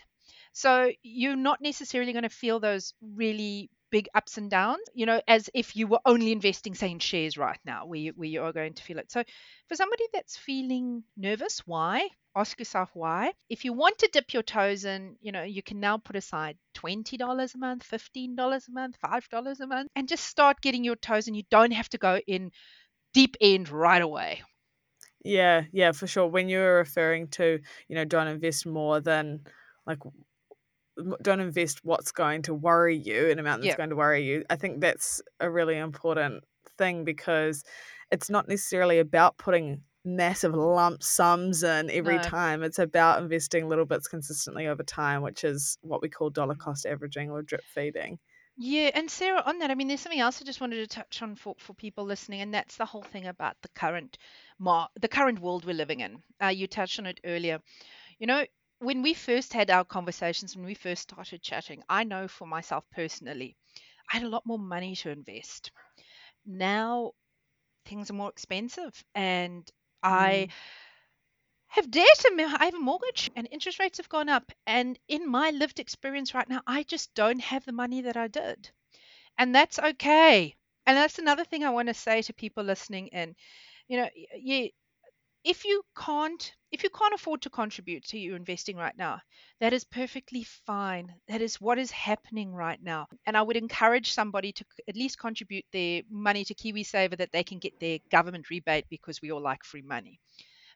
So 0.52 0.92
you're 1.02 1.34
not 1.34 1.62
necessarily 1.62 2.12
going 2.12 2.24
to 2.24 2.28
feel 2.28 2.60
those 2.60 2.92
really 3.00 3.70
big 3.90 4.08
ups 4.14 4.38
and 4.38 4.50
downs, 4.50 4.82
you 4.94 5.06
know, 5.06 5.20
as 5.28 5.48
if 5.54 5.76
you 5.76 5.86
were 5.86 6.00
only 6.04 6.32
investing, 6.32 6.74
say, 6.74 6.90
in 6.90 6.98
shares 6.98 7.36
right 7.36 7.58
now, 7.64 7.86
where 7.86 7.98
you, 7.98 8.12
where 8.16 8.28
you 8.28 8.42
are 8.42 8.52
going 8.52 8.74
to 8.74 8.82
feel 8.82 8.98
it. 8.98 9.10
So 9.10 9.22
for 9.68 9.76
somebody 9.76 10.04
that's 10.12 10.36
feeling 10.36 11.04
nervous, 11.16 11.60
why? 11.66 12.08
Ask 12.34 12.58
yourself 12.58 12.90
why. 12.92 13.32
If 13.48 13.64
you 13.64 13.72
want 13.72 13.98
to 13.98 14.10
dip 14.12 14.34
your 14.34 14.42
toes 14.42 14.84
in, 14.84 15.16
you 15.20 15.32
know, 15.32 15.42
you 15.42 15.62
can 15.62 15.80
now 15.80 15.96
put 15.96 16.16
aside 16.16 16.58
$20 16.74 17.54
a 17.54 17.58
month, 17.58 17.88
$15 17.88 18.68
a 18.68 18.72
month, 18.72 18.98
$5 19.00 19.60
a 19.60 19.66
month, 19.66 19.90
and 19.96 20.08
just 20.08 20.24
start 20.24 20.60
getting 20.60 20.84
your 20.84 20.96
toes 20.96 21.28
in. 21.28 21.34
You 21.34 21.44
don't 21.50 21.72
have 21.72 21.88
to 21.90 21.98
go 21.98 22.20
in 22.26 22.50
deep 23.14 23.36
end 23.40 23.70
right 23.70 24.02
away. 24.02 24.42
Yeah, 25.24 25.62
yeah, 25.72 25.92
for 25.92 26.06
sure. 26.06 26.28
When 26.28 26.48
you're 26.48 26.76
referring 26.76 27.28
to, 27.28 27.58
you 27.88 27.94
know, 27.96 28.04
don't 28.04 28.28
invest 28.28 28.66
more 28.66 29.00
than 29.00 29.40
like 29.86 29.98
don't 31.22 31.40
invest 31.40 31.80
what's 31.84 32.12
going 32.12 32.42
to 32.42 32.54
worry 32.54 32.96
you 32.96 33.30
an 33.30 33.38
amount 33.38 33.62
that's 33.62 33.72
Yeah. 33.72 33.76
going 33.76 33.90
to 33.90 33.96
worry 33.96 34.24
you. 34.24 34.44
I 34.50 34.56
think 34.56 34.80
that's 34.80 35.20
a 35.40 35.50
really 35.50 35.76
important 35.76 36.44
thing 36.78 37.04
because 37.04 37.64
it's 38.10 38.30
not 38.30 38.48
necessarily 38.48 38.98
about 38.98 39.36
putting 39.36 39.82
massive 40.04 40.54
lump 40.54 41.02
sums 41.02 41.62
in 41.64 41.90
every 41.90 42.16
No. 42.16 42.22
time. 42.22 42.62
It's 42.62 42.78
about 42.78 43.22
investing 43.22 43.68
little 43.68 43.86
bits 43.86 44.08
consistently 44.08 44.66
over 44.68 44.82
time, 44.84 45.22
which 45.22 45.42
is 45.44 45.78
what 45.82 46.00
we 46.00 46.08
call 46.08 46.30
dollar 46.30 46.54
cost 46.54 46.86
averaging 46.86 47.30
or 47.30 47.42
drip 47.42 47.64
feeding. 47.64 48.18
Yeah, 48.58 48.90
and 48.94 49.10
Sarah, 49.10 49.42
on 49.44 49.58
that, 49.58 49.70
I 49.70 49.74
mean, 49.74 49.88
there's 49.88 50.00
something 50.00 50.20
else 50.20 50.40
I 50.40 50.46
just 50.46 50.62
wanted 50.62 50.76
to 50.76 50.86
touch 50.86 51.20
on 51.20 51.34
for, 51.36 51.56
for 51.58 51.74
people 51.74 52.04
listening, 52.04 52.40
and 52.40 52.54
that's 52.54 52.76
the 52.76 52.86
whole 52.86 53.02
thing 53.02 53.26
about 53.26 53.56
the 53.60 53.68
current 53.70 54.16
mar- 54.58 54.88
the 54.98 55.08
current 55.08 55.40
world 55.40 55.66
we're 55.66 55.74
living 55.74 56.00
in. 56.00 56.22
Uh, 56.42 56.46
you 56.46 56.66
touched 56.66 56.98
on 56.98 57.04
it 57.06 57.20
earlier. 57.24 57.60
You 58.18 58.26
know, 58.28 58.46
when 58.78 59.02
we 59.02 59.14
first 59.14 59.52
had 59.52 59.70
our 59.70 59.84
conversations, 59.84 60.56
when 60.56 60.64
we 60.66 60.74
first 60.74 61.02
started 61.02 61.42
chatting, 61.42 61.82
I 61.88 62.04
know 62.04 62.28
for 62.28 62.46
myself 62.46 62.84
personally, 62.90 63.56
I 64.12 64.18
had 64.18 64.24
a 64.24 64.28
lot 64.30 64.46
more 64.46 64.58
money 64.58 64.96
to 64.96 65.10
invest. 65.10 65.70
Now 66.46 67.12
things 67.86 68.10
are 68.10 68.14
more 68.14 68.30
expensive, 68.30 69.04
and 69.14 69.70
I 70.02 70.48
mm. 70.48 70.52
have 71.68 71.90
debt 71.90 72.24
and 72.24 72.40
I 72.40 72.64
have 72.64 72.74
a 72.74 72.78
mortgage 72.80 73.30
and 73.36 73.46
interest 73.50 73.78
rates 73.78 73.98
have 73.98 74.08
gone 74.08 74.28
up. 74.28 74.50
And 74.66 74.98
in 75.08 75.28
my 75.28 75.50
lived 75.50 75.78
experience 75.78 76.34
right 76.34 76.48
now, 76.48 76.60
I 76.66 76.82
just 76.82 77.14
don't 77.14 77.40
have 77.40 77.64
the 77.64 77.72
money 77.72 78.00
that 78.02 78.16
I 78.16 78.26
did. 78.28 78.70
And 79.38 79.54
that's 79.54 79.78
okay. 79.78 80.54
And 80.86 80.96
that's 80.96 81.18
another 81.18 81.44
thing 81.44 81.64
I 81.64 81.70
want 81.70 81.88
to 81.88 81.94
say 81.94 82.22
to 82.22 82.34
people 82.34 82.64
listening 82.64 83.08
in. 83.08 83.36
You 83.88 83.98
know, 83.98 84.10
y- 84.16 84.26
yeah, 84.36 84.66
if 85.46 85.64
you 85.64 85.82
can't 85.96 86.52
if 86.72 86.82
you 86.82 86.90
can't 86.90 87.14
afford 87.14 87.42
to 87.42 87.50
contribute 87.50 88.04
to 88.06 88.18
your 88.18 88.36
investing 88.36 88.76
right 88.76 88.96
now, 88.98 89.20
that 89.60 89.72
is 89.72 89.84
perfectly 89.84 90.42
fine. 90.44 91.14
That 91.28 91.40
is 91.40 91.60
what 91.60 91.78
is 91.78 91.90
happening 91.92 92.52
right 92.52 92.82
now. 92.82 93.06
And 93.24 93.36
I 93.36 93.42
would 93.42 93.56
encourage 93.56 94.10
somebody 94.10 94.52
to 94.52 94.64
at 94.88 94.96
least 94.96 95.18
contribute 95.18 95.64
their 95.72 96.02
money 96.10 96.44
to 96.44 96.54
KiwiSaver 96.54 97.16
that 97.18 97.32
they 97.32 97.44
can 97.44 97.60
get 97.60 97.78
their 97.80 98.00
government 98.10 98.50
rebate 98.50 98.86
because 98.90 99.22
we 99.22 99.30
all 99.30 99.40
like 99.40 99.64
free 99.64 99.82
money 99.82 100.18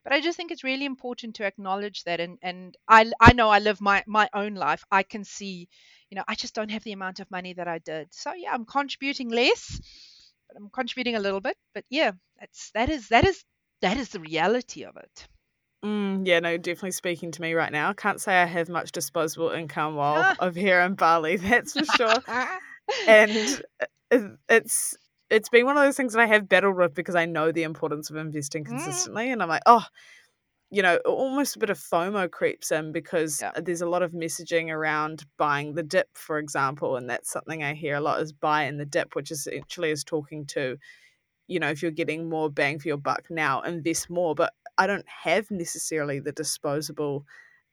but 0.04 0.12
I 0.12 0.20
just 0.20 0.36
think 0.36 0.50
it's 0.50 0.64
really 0.64 0.84
important 0.86 1.36
to 1.36 1.44
acknowledge 1.44 2.04
that 2.04 2.20
and 2.20 2.38
and 2.42 2.76
I 2.88 3.12
I 3.20 3.32
know 3.32 3.48
I 3.50 3.58
live 3.58 3.80
my 3.80 4.02
my 4.06 4.28
own 4.34 4.54
life 4.54 4.84
I 4.90 5.02
can 5.02 5.24
see 5.24 5.68
you 6.10 6.16
know 6.16 6.24
I 6.28 6.34
just 6.34 6.54
don't 6.54 6.70
have 6.70 6.84
the 6.84 6.92
amount 6.92 7.20
of 7.20 7.30
money 7.30 7.54
that 7.54 7.68
I 7.68 7.78
did 7.78 8.12
so 8.14 8.32
yeah 8.34 8.52
I'm 8.52 8.64
contributing 8.66 9.30
less 9.30 9.80
but 10.48 10.56
I'm 10.56 10.70
contributing 10.70 11.16
a 11.16 11.20
little 11.20 11.40
bit 11.40 11.56
but 11.74 11.84
yeah 11.90 12.12
that's 12.38 12.70
that 12.72 12.88
is 12.90 13.08
that 13.08 13.26
is 13.26 13.44
that 13.82 13.96
is 13.98 14.10
the 14.10 14.20
reality 14.20 14.84
of 14.84 14.96
it 14.96 15.28
Mm, 15.84 16.26
yeah, 16.26 16.40
no, 16.40 16.58
definitely 16.58 16.90
speaking 16.90 17.30
to 17.32 17.40
me 17.40 17.54
right 17.54 17.72
now. 17.72 17.92
Can't 17.94 18.20
say 18.20 18.42
I 18.42 18.44
have 18.44 18.68
much 18.68 18.92
disposable 18.92 19.50
income 19.50 19.94
while 19.96 20.30
over 20.38 20.58
here 20.58 20.80
in 20.82 20.94
Bali, 20.94 21.36
that's 21.36 21.74
for 21.74 21.84
sure. 21.84 22.22
and 23.06 23.36
it- 24.10 24.38
it's 24.48 24.96
it's 25.30 25.48
been 25.48 25.64
one 25.64 25.76
of 25.76 25.84
those 25.84 25.96
things 25.96 26.12
that 26.12 26.20
I 26.22 26.26
have 26.26 26.48
battled 26.48 26.76
with 26.76 26.92
because 26.94 27.14
I 27.14 27.24
know 27.24 27.52
the 27.52 27.62
importance 27.62 28.10
of 28.10 28.16
investing 28.16 28.64
Mm. 28.66 28.66
consistently, 28.70 29.30
and 29.30 29.42
I'm 29.42 29.48
like, 29.48 29.62
oh, 29.66 29.84
you 30.70 30.82
know, 30.82 30.98
almost 31.06 31.56
a 31.56 31.60
bit 31.60 31.70
of 31.70 31.78
FOMO 31.78 32.30
creeps 32.30 32.72
in 32.72 32.92
because 32.92 33.42
Yeah. 33.42 33.52
there's 33.56 33.82
a 33.82 33.88
lot 33.88 34.02
of 34.02 34.12
messaging 34.12 34.70
around 34.70 35.24
buying 35.38 35.74
the 35.74 35.82
dip, 35.84 36.08
for 36.16 36.38
example, 36.38 36.96
and 36.96 37.10
that's 37.10 37.30
something 37.30 37.62
I 37.64 37.74
hear 37.74 37.96
a 37.96 38.00
lot 38.00 38.20
is 38.22 38.32
buy 38.32 38.64
in 38.64 38.78
the 38.78 38.86
dip, 38.86 39.16
which 39.16 39.30
essentially 39.32 39.90
is 39.90 40.04
talking 40.04 40.46
to, 40.48 40.78
you 41.50 41.60
know, 41.60 41.68
if 41.70 41.82
you're 41.82 41.90
getting 41.92 42.30
more 42.30 42.50
bang 42.50 42.78
for 42.78 42.88
your 42.88 42.98
buck 42.98 43.24
now, 43.30 43.62
invest 43.62 44.10
more. 44.10 44.34
But 44.34 44.54
I 44.78 44.86
don't 44.86 45.08
have 45.08 45.50
necessarily 45.50 46.20
the 46.20 46.32
disposable 46.32 47.26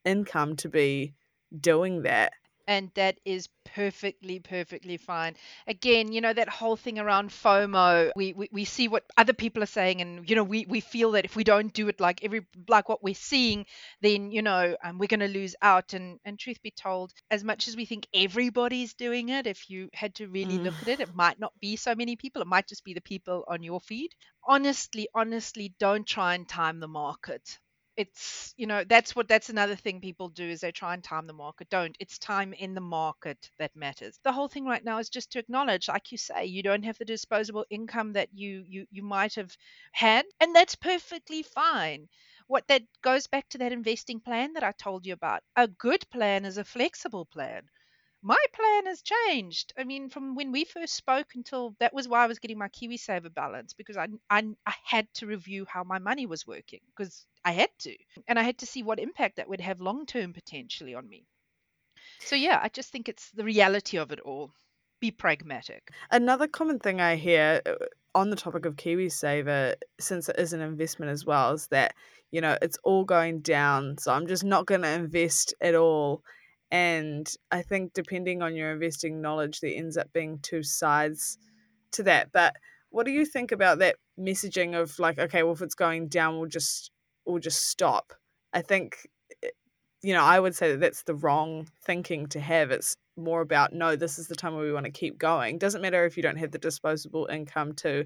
income 0.04 0.56
to 0.56 0.68
be 0.68 1.14
doing 1.60 2.02
that. 2.02 2.32
And 2.68 2.90
that 2.94 3.18
is 3.24 3.48
perfectly 3.64 4.38
perfectly 4.38 4.96
fine. 4.96 5.34
Again 5.66 6.12
you 6.12 6.20
know 6.20 6.32
that 6.32 6.48
whole 6.48 6.76
thing 6.76 6.98
around 6.98 7.30
fomo 7.30 8.12
we, 8.14 8.32
we 8.34 8.48
we 8.52 8.64
see 8.64 8.88
what 8.88 9.04
other 9.16 9.32
people 9.32 9.62
are 9.62 9.66
saying 9.66 10.00
and 10.00 10.28
you 10.28 10.36
know 10.36 10.44
we 10.44 10.66
we 10.68 10.80
feel 10.80 11.12
that 11.12 11.24
if 11.24 11.34
we 11.34 11.44
don't 11.44 11.72
do 11.72 11.88
it 11.88 11.98
like 11.98 12.22
every 12.22 12.46
like 12.68 12.88
what 12.88 13.02
we're 13.02 13.14
seeing 13.14 13.66
then 14.02 14.30
you 14.30 14.42
know 14.42 14.76
um, 14.84 14.98
we're 14.98 15.06
going 15.06 15.20
to 15.20 15.28
lose 15.28 15.56
out. 15.62 15.94
And 15.94 16.20
and 16.24 16.38
truth 16.38 16.62
be 16.62 16.70
told 16.70 17.12
as 17.30 17.42
much 17.42 17.68
as 17.68 17.76
we 17.76 17.86
think 17.86 18.06
everybody's 18.12 18.94
doing 18.94 19.30
it 19.30 19.46
if 19.46 19.70
you 19.70 19.88
had 19.94 20.14
to 20.16 20.28
really 20.28 20.58
look 20.58 20.74
at 20.82 20.88
it 20.88 21.00
it 21.00 21.14
might 21.14 21.40
not 21.40 21.52
be 21.60 21.76
so 21.76 21.94
many 21.94 22.16
people. 22.16 22.42
It 22.42 22.48
might 22.48 22.68
just 22.68 22.84
be 22.84 22.94
the 22.94 23.00
people 23.00 23.44
on 23.48 23.62
your 23.62 23.80
feed. 23.80 24.10
Honestly 24.46 25.08
honestly 25.14 25.74
don't 25.78 26.06
try 26.06 26.34
and 26.34 26.46
time 26.48 26.80
the 26.80 26.88
market 26.88 27.58
it's 27.98 28.54
you 28.56 28.66
know 28.66 28.84
that's 28.84 29.14
what 29.14 29.28
that's 29.28 29.50
another 29.50 29.76
thing 29.76 30.00
people 30.00 30.30
do 30.30 30.48
is 30.48 30.60
they 30.60 30.72
try 30.72 30.94
and 30.94 31.04
time 31.04 31.26
the 31.26 31.32
market. 31.34 31.68
Don't. 31.68 31.96
It's 32.00 32.18
time 32.18 32.54
in 32.54 32.72
the 32.74 32.80
market 32.80 33.50
that 33.58 33.76
matters. 33.76 34.18
The 34.24 34.32
whole 34.32 34.48
thing 34.48 34.64
right 34.64 34.82
now 34.84 34.98
is 34.98 35.10
just 35.10 35.32
to 35.32 35.38
acknowledge 35.38 35.88
like 35.88 36.10
you 36.12 36.18
say 36.18 36.46
you 36.46 36.62
don't 36.62 36.84
have 36.84 36.96
the 36.98 37.04
disposable 37.04 37.66
income 37.70 38.14
that 38.14 38.28
you 38.32 38.64
you 38.66 38.86
you 38.90 39.02
might 39.02 39.34
have 39.34 39.54
had 39.92 40.24
and 40.40 40.54
that's 40.54 40.76
perfectly 40.76 41.42
fine. 41.42 42.08
What 42.46 42.66
that 42.68 42.82
goes 43.02 43.26
back 43.26 43.48
to 43.50 43.58
that 43.58 43.72
investing 43.72 44.20
plan 44.20 44.54
that 44.54 44.62
i 44.64 44.72
told 44.72 45.04
you 45.06 45.12
about. 45.12 45.42
A 45.56 45.68
good 45.68 46.08
plan 46.10 46.44
is 46.46 46.56
a 46.56 46.64
flexible 46.64 47.26
plan 47.26 47.62
my 48.22 48.42
plan 48.52 48.86
has 48.86 49.02
changed. 49.02 49.72
I 49.78 49.84
mean, 49.84 50.10
from 50.10 50.34
when 50.34 50.50
we 50.52 50.64
first 50.64 50.94
spoke 50.94 51.28
until 51.34 51.76
that 51.78 51.94
was 51.94 52.08
why 52.08 52.24
I 52.24 52.26
was 52.26 52.38
getting 52.38 52.58
my 52.58 52.68
KiwiSaver 52.68 53.32
balance 53.32 53.74
because 53.74 53.96
I, 53.96 54.08
I 54.28 54.42
I 54.66 54.74
had 54.84 55.06
to 55.14 55.26
review 55.26 55.66
how 55.68 55.84
my 55.84 55.98
money 55.98 56.26
was 56.26 56.46
working 56.46 56.80
because 56.96 57.26
I 57.44 57.52
had 57.52 57.70
to, 57.80 57.96
and 58.26 58.38
I 58.38 58.42
had 58.42 58.58
to 58.58 58.66
see 58.66 58.82
what 58.82 58.98
impact 58.98 59.36
that 59.36 59.48
would 59.48 59.60
have 59.60 59.80
long 59.80 60.06
term 60.06 60.32
potentially 60.32 60.94
on 60.94 61.08
me. 61.08 61.26
So 62.20 62.36
yeah, 62.36 62.58
I 62.62 62.68
just 62.68 62.90
think 62.90 63.08
it's 63.08 63.30
the 63.30 63.44
reality 63.44 63.98
of 63.98 64.12
it 64.12 64.20
all. 64.20 64.52
Be 65.00 65.12
pragmatic. 65.12 65.90
Another 66.10 66.48
common 66.48 66.80
thing 66.80 67.00
I 67.00 67.14
hear 67.14 67.62
uh, 67.64 67.74
on 68.16 68.30
the 68.30 68.36
topic 68.36 68.66
of 68.66 68.74
KiwiSaver, 68.74 69.74
since 70.00 70.28
it 70.28 70.36
is 70.38 70.52
an 70.52 70.60
investment 70.60 71.12
as 71.12 71.24
well, 71.24 71.52
is 71.52 71.68
that, 71.68 71.94
you 72.32 72.40
know, 72.40 72.58
it's 72.60 72.78
all 72.82 73.04
going 73.04 73.40
down. 73.40 73.96
So 73.98 74.12
I'm 74.12 74.26
just 74.26 74.42
not 74.42 74.66
going 74.66 74.82
to 74.82 74.88
invest 74.88 75.54
at 75.60 75.76
all. 75.76 76.24
And 76.70 77.30
I 77.50 77.62
think 77.62 77.94
depending 77.94 78.42
on 78.42 78.54
your 78.54 78.72
investing 78.72 79.20
knowledge, 79.20 79.60
there 79.60 79.72
ends 79.74 79.96
up 79.96 80.12
being 80.12 80.38
two 80.42 80.62
sides 80.62 81.38
to 81.92 82.02
that. 82.04 82.30
But 82.32 82.54
what 82.90 83.06
do 83.06 83.12
you 83.12 83.24
think 83.24 83.52
about 83.52 83.78
that 83.78 83.96
messaging 84.18 84.78
of 84.78 84.98
like, 84.98 85.18
okay, 85.18 85.42
well, 85.42 85.52
if 85.52 85.62
it's 85.62 85.74
going 85.74 86.08
down, 86.08 86.38
we'll 86.38 86.48
just 86.48 86.90
we'll 87.24 87.38
just 87.38 87.68
stop? 87.68 88.12
I 88.52 88.62
think, 88.62 89.06
eh, 89.42 89.48
you 90.02 90.14
know, 90.14 90.22
I 90.22 90.40
would 90.40 90.54
say 90.54 90.72
that 90.72 90.80
that's 90.80 91.02
the 91.02 91.14
wrong 91.14 91.68
thinking 91.84 92.26
to 92.28 92.40
have. 92.40 92.70
It's 92.70 92.96
more 93.16 93.40
about 93.40 93.72
no, 93.72 93.96
this 93.96 94.18
is 94.18 94.28
the 94.28 94.36
time 94.36 94.54
where 94.54 94.64
we 94.64 94.72
want 94.72 94.86
to 94.86 94.92
keep 94.92 95.18
going. 95.18 95.58
Doesn't 95.58 95.82
matter 95.82 96.04
if 96.04 96.16
you 96.16 96.22
don't 96.22 96.38
have 96.38 96.50
the 96.50 96.58
disposable 96.58 97.26
income 97.26 97.72
to 97.76 98.04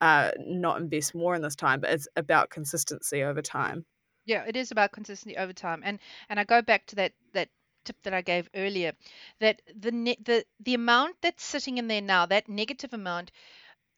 uh, 0.00 0.32
not 0.38 0.80
invest 0.80 1.14
more 1.14 1.34
in 1.34 1.42
this 1.42 1.56
time, 1.56 1.80
but 1.80 1.90
it's 1.90 2.08
about 2.16 2.50
consistency 2.50 3.22
over 3.22 3.40
time. 3.40 3.86
Yeah, 4.24 4.44
it 4.46 4.56
is 4.56 4.70
about 4.70 4.92
consistency 4.92 5.36
over 5.36 5.52
time, 5.52 5.82
and 5.84 5.98
and 6.28 6.38
I 6.38 6.44
go 6.44 6.62
back 6.62 6.86
to 6.86 6.96
that 6.96 7.12
that 7.34 7.48
tip 7.84 8.02
that 8.02 8.14
I 8.14 8.22
gave 8.22 8.48
earlier, 8.54 8.92
that 9.40 9.62
the 9.74 9.90
the 10.24 10.44
the 10.60 10.74
amount 10.74 11.16
that's 11.20 11.44
sitting 11.44 11.78
in 11.78 11.88
there 11.88 12.00
now, 12.02 12.26
that 12.26 12.48
negative 12.48 12.92
amount, 12.92 13.30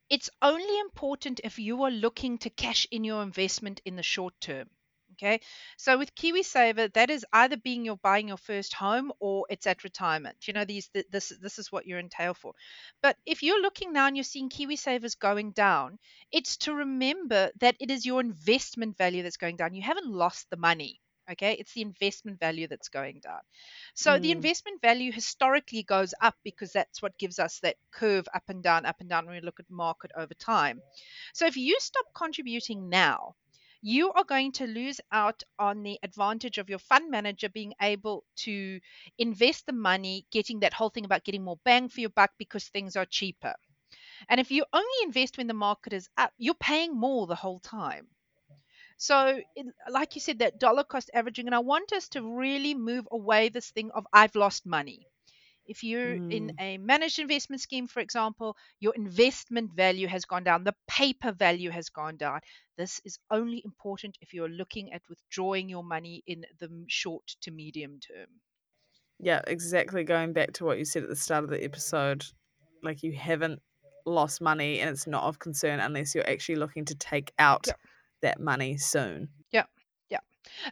it's 0.09 0.31
only 0.41 0.79
important 0.81 1.41
if 1.45 1.59
you 1.59 1.83
are 1.83 1.91
looking 1.91 2.39
to 2.39 2.49
cash 2.51 2.87
in 2.91 3.05
your 3.05 3.23
investment 3.23 3.81
in 3.85 3.97
the 3.97 4.03
short 4.03 4.35
term. 4.41 4.71
Okay, 5.13 5.41
so 5.77 5.97
with 5.99 6.15
KiwiSaver, 6.17 6.93
that 6.95 7.09
is 7.11 7.25
either 7.33 7.57
being 7.57 7.85
you're 7.85 7.97
buying 7.97 8.29
your 8.29 8.37
first 8.37 8.75
home 8.75 9.13
or 9.21 9.47
it's 9.49 9.67
at 9.67 9.85
retirement. 9.85 10.49
You 10.49 10.55
know, 10.55 10.65
these 10.65 10.91
this 11.11 11.29
this 11.41 11.59
is 11.59 11.71
what 11.71 11.87
you're 11.87 12.01
entailed 12.01 12.39
for. 12.39 12.55
But 13.01 13.17
if 13.25 13.43
you're 13.43 13.63
looking 13.63 13.93
now 13.93 14.07
and 14.09 14.17
you're 14.17 14.25
seeing 14.25 14.49
KiwiSavers 14.51 15.17
going 15.19 15.53
down, 15.53 16.01
it's 16.33 16.57
to 16.59 16.75
remember 16.75 17.53
that 17.61 17.77
it 17.79 17.91
is 17.93 18.05
your 18.05 18.21
investment 18.21 18.97
value 18.99 19.23
that's 19.23 19.37
going 19.37 19.57
down. 19.57 19.75
You 19.75 19.83
haven't 19.83 20.09
lost 20.09 20.51
the 20.51 20.57
money. 20.57 21.01
Okay, 21.31 21.55
it's 21.55 21.73
the 21.73 21.83
investment 21.83 22.39
value 22.41 22.67
that's 22.69 22.89
going 22.89 23.21
down. 23.21 23.41
So 23.95 24.19
the 24.19 24.31
Mm. 24.31 24.33
investment 24.33 24.81
value 24.81 25.13
historically 25.13 25.83
goes 25.83 26.15
up 26.21 26.37
because 26.45 26.73
that's 26.73 27.03
what 27.03 27.19
gives 27.19 27.39
us 27.39 27.61
that 27.61 27.77
curve 27.93 28.27
up 28.35 28.45
and 28.49 28.63
down, 28.63 28.85
up 28.87 29.01
and 29.01 29.09
down 29.09 29.27
when 29.27 29.35
we 29.37 29.41
look 29.41 29.61
at 29.61 29.71
market 29.71 30.11
over 30.17 30.35
time. 30.35 30.83
So 31.35 31.47
if 31.47 31.57
you 31.57 31.79
stop 31.81 32.07
contributing 32.15 32.89
now, 32.89 33.37
you 33.83 34.13
are 34.13 34.25
going 34.25 34.53
to 34.53 34.67
lose 34.67 35.01
out 35.13 35.43
on 35.59 35.83
the 35.83 35.99
advantage 36.03 36.59
of 36.59 36.69
your 36.71 36.79
fund 36.79 37.11
manager 37.11 37.49
being 37.49 37.75
able 37.81 38.25
to 38.37 38.81
invest 39.19 39.67
the 39.67 39.73
money, 39.73 40.27
getting 40.31 40.61
that 40.61 40.73
whole 40.75 40.91
thing 40.91 41.05
about 41.05 41.25
getting 41.25 41.45
more 41.45 41.59
bang 41.65 41.89
for 41.89 42.01
your 42.01 42.11
buck 42.11 42.33
because 42.39 42.69
things 42.69 42.97
are 42.97 43.05
cheaper. 43.07 43.55
And 44.29 44.41
if 44.41 44.51
you 44.51 44.65
only 44.73 45.05
invest 45.05 45.39
when 45.39 45.47
the 45.49 45.55
market 45.55 45.93
is 45.93 46.09
up, 46.17 46.33
you're 46.39 46.55
paying 46.55 46.97
more 46.99 47.27
the 47.27 47.35
whole 47.37 47.61
time. 47.61 48.14
So, 49.07 49.41
it, 49.55 49.67
like 49.89 50.15
you 50.15 50.21
said, 50.23 50.39
that 50.41 50.59
dollar 50.59 50.85
cost 50.85 51.11
averaging, 51.15 51.47
and 51.47 51.55
I 51.55 51.61
want 51.61 51.93
us 51.93 52.09
to 52.11 52.23
really 52.37 52.75
move 52.75 53.07
away 53.11 53.49
this 53.51 53.71
thing 53.71 53.91
of 53.93 54.07
I've 54.13 54.35
lost 54.35 54.67
money. 54.67 55.07
If 55.67 55.85
you're 55.85 56.19
in 56.31 56.51
Mm. 56.51 56.59
a 56.59 56.79
managed 56.79 57.19
investment 57.19 57.61
scheme, 57.63 57.87
for 57.89 58.01
example, 58.01 58.57
your 58.81 58.95
investment 58.95 59.73
value 59.75 60.09
has 60.09 60.25
gone 60.25 60.45
down, 60.45 60.65
the 60.65 60.77
paper 60.89 61.33
value 61.33 61.71
has 61.71 61.91
gone 61.91 62.17
down. 62.17 62.41
This 62.77 63.01
is 63.05 63.19
only 63.31 63.63
important 63.65 64.19
if 64.23 64.35
you're 64.35 64.49
looking 64.49 64.93
at 64.95 65.09
withdrawing 65.11 65.69
your 65.69 65.85
money 65.85 66.23
in 66.27 66.47
the 66.59 66.85
short 66.89 67.27
to 67.43 67.51
medium 67.51 68.01
term. 68.01 68.41
Yeah, 69.19 69.43
exactly. 69.47 70.05
Going 70.05 70.33
back 70.33 70.53
to 70.55 70.65
what 70.65 70.79
you 70.79 70.85
said 70.85 71.03
at 71.05 71.09
the 71.09 71.17
start 71.17 71.45
of 71.45 71.51
the 71.51 71.63
episode, 71.63 72.25
like 72.83 73.03
you 73.03 73.13
haven't 73.13 73.63
lost 74.07 74.41
money 74.41 74.81
and 74.81 74.91
it's 74.91 75.07
not 75.07 75.25
of 75.25 75.39
concern 75.39 75.81
unless 75.81 76.15
you're 76.15 76.29
actually 76.29 76.57
looking 76.57 76.85
to 76.85 76.95
take 76.95 77.33
out 77.39 77.67
Yeah. 77.67 77.75
That 78.25 78.41
money 78.41 78.77
soon. 78.77 79.29
Yeah, 79.53 79.65
yeah. 80.11 80.19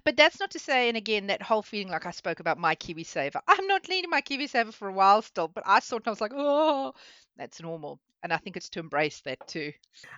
But 0.05 0.17
that's 0.17 0.41
not 0.41 0.51
to 0.53 0.59
say, 0.59 0.89
and 0.89 0.97
again, 0.97 1.29
that 1.29 1.43
whole 1.43 1.63
feeling 1.63 1.89
like 1.89 2.07
I 2.07 2.11
spoke 2.11 2.41
about 2.41 2.59
my 2.59 2.75
KiwiSaver. 2.75 3.41
I'm 3.49 3.67
not 3.67 3.89
needing 3.89 4.11
my 4.11 4.21
KiwiSaver 4.21 4.75
for 4.75 4.89
a 4.89 4.93
while 4.93 5.23
still, 5.23 5.49
but 5.49 5.63
I 5.67 5.81
thought 5.81 6.07
I 6.07 6.11
was 6.11 6.21
like, 6.21 6.33
oh, 6.35 6.93
that's 7.37 7.63
normal. 7.63 8.01
And 8.23 8.33
I 8.33 8.37
think 8.37 8.57
it's 8.57 8.69
to 8.71 8.81
embrace 8.81 9.21
that 9.25 9.47
too. 9.49 9.73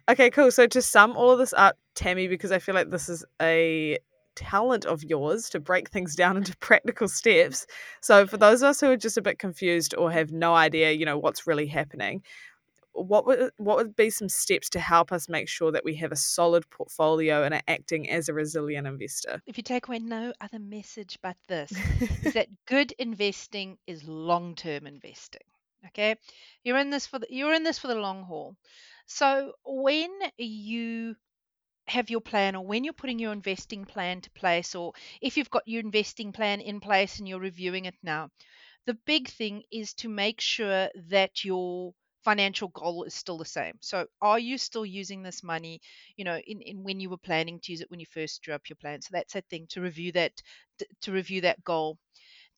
Okay, 0.09 0.31
cool. 0.31 0.51
So 0.51 0.67
to 0.67 0.83
sum 0.83 1.17
all 1.17 1.31
of 1.31 1.39
this 1.39 1.55
up, 1.55 1.77
Tammy, 1.95 2.29
because 2.29 2.53
I 2.53 2.59
feel 2.59 2.75
like 2.75 2.91
this 2.91 3.09
is 3.09 3.25
a 3.41 3.99
talent 4.35 4.85
of 4.85 5.03
yours 5.05 5.49
to 5.51 5.61
break 5.61 5.91
things 5.91 6.15
down 6.15 6.37
into 6.37 6.57
practical 6.61 7.09
steps. 7.09 7.67
So 8.01 8.27
for 8.27 8.37
those 8.37 8.63
of 8.63 8.71
us 8.71 8.81
who 8.81 8.91
are 8.91 8.97
just 8.97 9.17
a 9.17 9.23
bit 9.23 9.39
confused 9.39 9.95
or 9.97 10.11
have 10.11 10.33
no 10.33 10.55
idea, 10.55 10.93
you 10.93 11.07
know, 11.07 11.19
what's 11.19 11.47
really 11.47 11.67
happening, 11.67 12.23
what 12.95 13.27
would 13.27 13.51
what 13.57 13.77
would 13.77 13.97
be 13.97 14.09
some 14.11 14.29
steps 14.29 14.71
to 14.71 14.81
help 14.81 15.13
us 15.13 15.29
make 15.29 15.49
sure 15.49 15.73
that 15.73 15.85
we 15.85 15.95
have 15.97 16.13
a 16.13 16.17
solid 16.17 16.69
portfolio 16.71 17.43
and 17.43 17.55
are 17.55 17.63
acting 17.69 18.09
as 18.09 18.29
a 18.29 18.35
resilient 18.35 18.87
investor? 18.87 19.43
If 19.47 19.57
you 19.57 19.63
take 19.63 19.89
away 19.89 19.99
no 19.99 20.33
other 20.41 20.59
message 20.59 21.19
but 21.23 21.37
this, 21.49 21.73
is 22.23 22.35
that 22.35 22.49
good 22.67 22.93
investing 22.93 23.79
is 23.87 24.05
long-term 24.05 24.87
investing. 24.87 25.43
Okay, 25.89 26.17
you're 26.63 26.79
in 26.79 26.91
this 26.91 27.07
for 27.07 27.19
the, 27.19 27.27
you're 27.29 27.53
in 27.53 27.65
this 27.65 27.79
for 27.79 27.89
the 27.89 27.95
long 27.95 28.23
haul. 28.23 28.57
So 29.07 29.53
when 29.67 30.11
you 30.39 31.17
have 31.87 32.09
your 32.09 32.21
plan 32.21 32.57
or 32.57 32.65
when 32.65 32.85
you're 32.85 32.95
putting 32.95 33.19
your 33.19 33.33
investing 33.33 33.85
plan 33.85 34.21
to 34.23 34.31
place 34.31 34.75
or 34.75 34.93
if 35.21 35.37
you've 35.37 35.51
got 35.51 35.67
your 35.67 35.81
investing 35.81 36.33
plan 36.33 36.61
in 36.63 36.81
place 36.81 37.19
and 37.19 37.29
you're 37.29 37.39
reviewing 37.39 37.85
it 37.85 37.95
now 38.03 38.31
the 38.87 38.95
big 39.07 39.29
thing 39.29 39.63
is 39.71 39.93
to 39.95 40.09
make 40.09 40.41
sure 40.41 40.89
that 41.11 41.45
your 41.45 41.93
financial 42.25 42.69
goal 42.69 43.05
is 43.05 43.15
still 43.15 43.39
the 43.39 43.45
same. 43.45 43.75
So 43.81 44.07
are 44.21 44.39
you 44.39 44.59
still 44.59 44.87
using 44.87 45.23
this 45.23 45.43
money 45.43 45.81
you 46.17 46.25
know 46.25 46.39
in, 46.39 46.61
in 46.63 46.83
when 46.83 47.01
you 47.01 47.11
were 47.11 47.17
planning 47.19 47.61
to 47.61 47.73
use 47.73 47.81
it 47.81 47.91
when 47.91 48.01
you 48.01 48.07
first 48.07 48.43
drew 48.43 48.55
up 48.55 48.69
your 48.69 48.77
plan? 48.77 49.03
So 49.03 49.11
that's 49.13 49.35
a 49.35 49.43
thing 49.43 49.67
to 49.71 49.81
review 49.81 50.13
that 50.13 50.33
to 51.03 51.13
review 51.13 51.43
that 51.43 51.63
goal. 51.65 51.99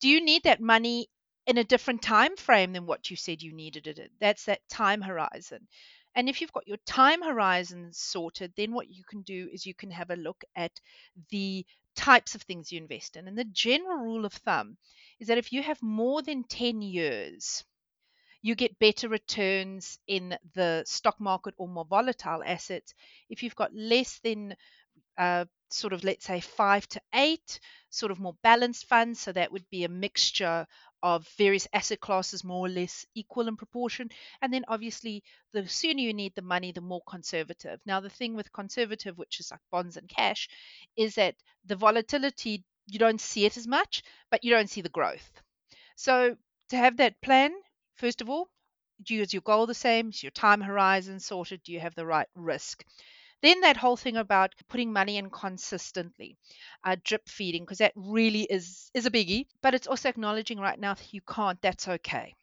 Do 0.00 0.08
you 0.08 0.24
need 0.24 0.44
that 0.44 0.60
money 0.60 1.08
in 1.46 1.58
a 1.58 1.64
different 1.64 2.02
time 2.02 2.36
frame 2.36 2.72
than 2.72 2.86
what 2.86 3.08
you 3.08 3.16
said 3.16 3.40
you 3.40 3.54
needed 3.54 3.86
it 3.86 4.10
that's 4.20 4.44
that 4.46 4.68
time 4.68 5.00
horizon. 5.00 5.66
And 6.14 6.28
if 6.28 6.40
you've 6.40 6.52
got 6.52 6.66
your 6.66 6.78
time 6.86 7.22
horizon 7.22 7.90
sorted, 7.92 8.52
then 8.56 8.72
what 8.72 8.88
you 8.90 9.04
can 9.04 9.20
do 9.22 9.48
is 9.52 9.66
you 9.66 9.74
can 9.74 9.90
have 9.90 10.10
a 10.10 10.16
look 10.16 10.42
at 10.56 10.72
the 11.30 11.64
types 11.94 12.34
of 12.34 12.42
things 12.42 12.72
you 12.72 12.80
invest 12.80 13.16
in. 13.16 13.28
And 13.28 13.36
the 13.36 13.44
general 13.44 13.98
rule 13.98 14.24
of 14.24 14.32
thumb 14.32 14.78
is 15.20 15.28
that 15.28 15.38
if 15.38 15.52
you 15.52 15.62
have 15.62 15.80
more 15.82 16.22
than 16.22 16.44
10 16.44 16.80
years, 16.80 17.64
you 18.42 18.54
get 18.54 18.78
better 18.78 19.08
returns 19.08 19.98
in 20.06 20.36
the 20.54 20.82
stock 20.86 21.20
market 21.20 21.54
or 21.58 21.68
more 21.68 21.84
volatile 21.84 22.42
assets. 22.44 22.94
If 23.28 23.42
you've 23.42 23.56
got 23.56 23.74
less 23.74 24.18
than 24.22 24.56
uh, 25.18 25.46
sort 25.70 25.92
of, 25.92 26.04
let's 26.04 26.26
say, 26.26 26.40
five 26.40 26.86
to 26.88 27.00
eight, 27.14 27.60
sort 27.90 28.12
of 28.12 28.20
more 28.20 28.36
balanced 28.42 28.86
funds, 28.86 29.20
so 29.20 29.32
that 29.32 29.52
would 29.52 29.68
be 29.70 29.84
a 29.84 29.88
mixture 29.88 30.66
of 31.02 31.26
various 31.38 31.68
asset 31.72 32.00
classes 32.00 32.44
more 32.44 32.66
or 32.66 32.68
less 32.68 33.06
equal 33.14 33.48
in 33.48 33.56
proportion. 33.56 34.10
And 34.42 34.52
then 34.52 34.64
obviously, 34.68 35.22
the 35.52 35.66
sooner 35.68 36.00
you 36.00 36.14
need 36.14 36.34
the 36.34 36.42
money, 36.42 36.72
the 36.72 36.80
more 36.80 37.02
conservative. 37.08 37.80
Now, 37.86 38.00
the 38.00 38.10
thing 38.10 38.34
with 38.34 38.52
conservative, 38.52 39.18
which 39.18 39.40
is 39.40 39.50
like 39.50 39.60
bonds 39.70 39.96
and 39.96 40.08
cash, 40.08 40.48
is 40.96 41.14
that 41.16 41.34
the 41.64 41.76
volatility, 41.76 42.64
you 42.86 42.98
don't 42.98 43.20
see 43.20 43.44
it 43.44 43.56
as 43.56 43.66
much, 43.66 44.02
but 44.30 44.44
you 44.44 44.50
don't 44.50 44.70
see 44.70 44.80
the 44.80 44.88
growth. 44.88 45.30
So, 45.96 46.36
to 46.70 46.76
have 46.76 46.96
that 46.98 47.20
plan, 47.22 47.52
first 47.96 48.20
of 48.20 48.30
all, 48.30 48.48
do 49.02 49.14
you, 49.14 49.22
is 49.22 49.32
your 49.32 49.42
goal 49.42 49.66
the 49.66 49.74
same? 49.74 50.10
Is 50.10 50.22
your 50.22 50.30
time 50.32 50.60
horizon 50.60 51.20
sorted? 51.20 51.62
Do 51.62 51.72
you 51.72 51.80
have 51.80 51.94
the 51.94 52.06
right 52.06 52.28
risk? 52.34 52.84
Then 53.42 53.60
that 53.62 53.76
whole 53.76 53.96
thing 53.96 54.16
about 54.16 54.54
putting 54.68 54.92
money 54.92 55.18
in 55.18 55.30
consistently, 55.30 56.36
uh, 56.84 56.96
drip 57.04 57.28
feeding, 57.28 57.64
because 57.64 57.78
that 57.78 57.92
really 57.96 58.42
is 58.42 58.90
is 58.94 59.06
a 59.06 59.10
biggie. 59.10 59.46
But 59.62 59.74
it's 59.74 59.86
also 59.86 60.08
acknowledging 60.08 60.58
right 60.58 60.78
now 60.78 60.94
that 60.94 61.12
you 61.14 61.20
can't. 61.22 61.60
That's 61.62 61.88
okay. 61.88 62.34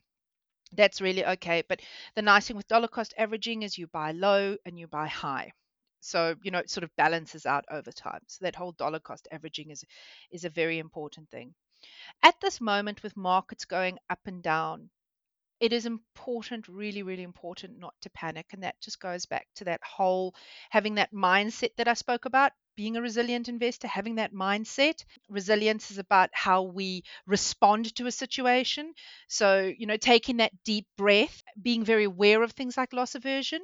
That's 0.73 1.01
really 1.01 1.25
okay. 1.25 1.63
But 1.67 1.81
the 2.15 2.21
nice 2.21 2.47
thing 2.47 2.57
with 2.57 2.67
dollar 2.67 2.87
cost 2.89 3.13
averaging 3.17 3.63
is 3.63 3.77
you 3.77 3.87
buy 3.87 4.11
low 4.11 4.57
and 4.65 4.77
you 4.79 4.87
buy 4.87 5.07
high. 5.07 5.53
So 6.01 6.35
you 6.43 6.51
know 6.51 6.59
it 6.59 6.69
sort 6.69 6.83
of 6.83 6.95
balances 6.97 7.45
out 7.45 7.65
over 7.71 7.91
time. 7.91 8.21
So 8.27 8.45
that 8.45 8.55
whole 8.55 8.73
dollar 8.73 8.99
cost 8.99 9.27
averaging 9.31 9.71
is 9.71 9.83
is 10.31 10.45
a 10.45 10.49
very 10.49 10.79
important 10.79 11.29
thing. 11.29 11.55
At 12.23 12.39
this 12.41 12.61
moment, 12.61 13.03
with 13.03 13.15
markets 13.17 13.65
going 13.65 13.99
up 14.09 14.21
and 14.25 14.43
down, 14.43 14.89
it 15.63 15.71
is 15.71 15.85
important, 15.85 16.67
really, 16.67 17.03
really 17.03 17.23
important 17.23 17.79
not 17.79 17.93
to 18.01 18.09
panic. 18.09 18.47
And 18.51 18.63
that 18.63 18.81
just 18.81 18.99
goes 18.99 19.25
back 19.25 19.47
to 19.55 19.63
that 19.63 19.79
whole 19.81 20.35
having 20.69 20.95
that 20.95 21.13
mindset 21.13 21.69
that 21.77 21.87
I 21.87 21.93
spoke 21.93 22.25
about, 22.25 22.51
being 22.75 22.97
a 22.97 23.01
resilient 23.01 23.47
investor, 23.47 23.87
having 23.87 24.15
that 24.15 24.33
mindset. 24.33 25.05
Resilience 25.29 25.89
is 25.89 25.99
about 25.99 26.31
how 26.33 26.63
we 26.63 27.03
respond 27.25 27.95
to 27.95 28.07
a 28.07 28.11
situation. 28.11 28.93
So, 29.29 29.71
you 29.77 29.85
know, 29.87 29.95
taking 29.95 30.37
that 30.37 30.51
deep 30.65 30.85
breath, 30.97 31.41
being 31.61 31.85
very 31.85 32.03
aware 32.03 32.43
of 32.43 32.51
things 32.51 32.75
like 32.75 32.91
loss 32.91 33.15
aversion. 33.15 33.61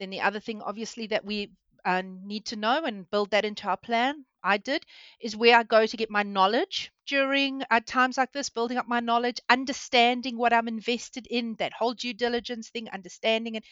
Then 0.00 0.10
the 0.10 0.22
other 0.22 0.40
thing, 0.40 0.60
obviously, 0.60 1.06
that 1.08 1.24
we 1.24 1.52
uh, 1.84 2.02
need 2.04 2.46
to 2.46 2.56
know 2.56 2.84
and 2.84 3.10
build 3.10 3.30
that 3.30 3.44
into 3.44 3.68
our 3.68 3.76
plan. 3.76 4.24
I 4.44 4.58
did 4.58 4.84
is 5.20 5.36
where 5.36 5.56
I 5.56 5.62
go 5.62 5.86
to 5.86 5.96
get 5.96 6.10
my 6.10 6.22
knowledge 6.24 6.92
during 7.06 7.62
uh, 7.70 7.80
times 7.86 8.18
like 8.18 8.32
this, 8.32 8.50
building 8.50 8.78
up 8.78 8.88
my 8.88 9.00
knowledge, 9.00 9.40
understanding 9.48 10.36
what 10.36 10.52
I'm 10.52 10.68
invested 10.68 11.26
in, 11.28 11.54
that 11.58 11.72
whole 11.72 11.94
due 11.94 12.14
diligence 12.14 12.70
thing, 12.70 12.88
understanding 12.90 13.54
it. 13.56 13.64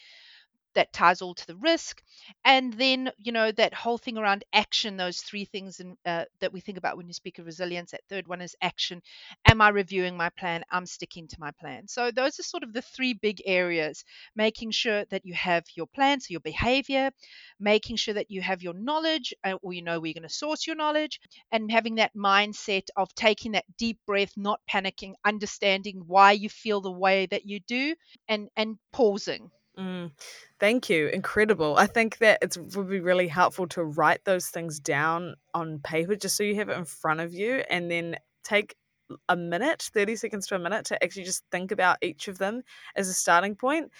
That 0.75 0.93
ties 0.93 1.21
all 1.21 1.35
to 1.35 1.47
the 1.47 1.55
risk, 1.57 2.01
and 2.45 2.73
then 2.73 3.11
you 3.17 3.31
know 3.31 3.51
that 3.51 3.73
whole 3.73 3.97
thing 3.97 4.17
around 4.17 4.43
action. 4.53 4.97
Those 4.97 5.19
three 5.21 5.45
things 5.45 5.79
in, 5.79 5.97
uh, 6.05 6.25
that 6.39 6.53
we 6.53 6.61
think 6.61 6.77
about 6.77 6.97
when 6.97 7.07
you 7.07 7.13
speak 7.13 7.39
of 7.39 7.45
resilience. 7.45 7.91
That 7.91 8.01
third 8.09 8.27
one 8.27 8.41
is 8.41 8.55
action. 8.61 9.01
Am 9.45 9.61
I 9.61 9.69
reviewing 9.69 10.17
my 10.17 10.29
plan? 10.29 10.63
I'm 10.71 10.85
sticking 10.85 11.27
to 11.27 11.35
my 11.39 11.51
plan. 11.51 11.87
So 11.87 12.11
those 12.11 12.39
are 12.39 12.43
sort 12.43 12.63
of 12.63 12.73
the 12.73 12.81
three 12.81 13.13
big 13.13 13.41
areas: 13.45 14.03
making 14.35 14.71
sure 14.71 15.05
that 15.05 15.25
you 15.25 15.33
have 15.33 15.65
your 15.75 15.87
plan, 15.87 16.19
so 16.21 16.27
your 16.31 16.39
behavior, 16.39 17.11
making 17.59 17.95
sure 17.95 18.13
that 18.13 18.29
you 18.31 18.41
have 18.41 18.61
your 18.61 18.73
knowledge, 18.73 19.33
uh, 19.43 19.53
or 19.61 19.73
you 19.73 19.81
know 19.81 19.99
where 19.99 20.07
you're 20.07 20.13
going 20.13 20.23
to 20.23 20.29
source 20.29 20.67
your 20.67 20.75
knowledge, 20.75 21.19
and 21.51 21.71
having 21.71 21.95
that 21.95 22.13
mindset 22.15 22.87
of 22.97 23.13
taking 23.15 23.53
that 23.53 23.65
deep 23.77 23.99
breath, 24.05 24.33
not 24.37 24.59
panicking, 24.69 25.13
understanding 25.25 26.03
why 26.07 26.31
you 26.33 26.49
feel 26.49 26.81
the 26.81 26.91
way 26.91 27.25
that 27.27 27.45
you 27.45 27.59
do, 27.61 27.95
and 28.27 28.49
and 28.55 28.77
pausing. 28.91 29.51
Mm, 29.77 30.11
thank 30.59 30.89
you. 30.89 31.07
Incredible. 31.07 31.77
I 31.77 31.87
think 31.87 32.17
that 32.17 32.39
it 32.41 32.57
would 32.75 32.89
be 32.89 32.99
really 32.99 33.27
helpful 33.27 33.67
to 33.69 33.83
write 33.83 34.23
those 34.25 34.47
things 34.49 34.79
down 34.79 35.35
on 35.53 35.79
paper 35.79 36.15
just 36.15 36.35
so 36.35 36.43
you 36.43 36.55
have 36.55 36.69
it 36.69 36.77
in 36.77 36.85
front 36.85 37.21
of 37.21 37.33
you 37.33 37.63
and 37.69 37.89
then 37.89 38.17
take 38.43 38.75
a 39.29 39.35
minute, 39.37 39.81
30 39.93 40.15
seconds 40.15 40.47
to 40.47 40.55
a 40.55 40.59
minute 40.59 40.85
to 40.87 41.01
actually 41.03 41.23
just 41.23 41.43
think 41.51 41.71
about 41.71 41.97
each 42.01 42.27
of 42.27 42.37
them 42.37 42.63
as 42.95 43.07
a 43.07 43.13
starting 43.13 43.55
point 43.55 43.91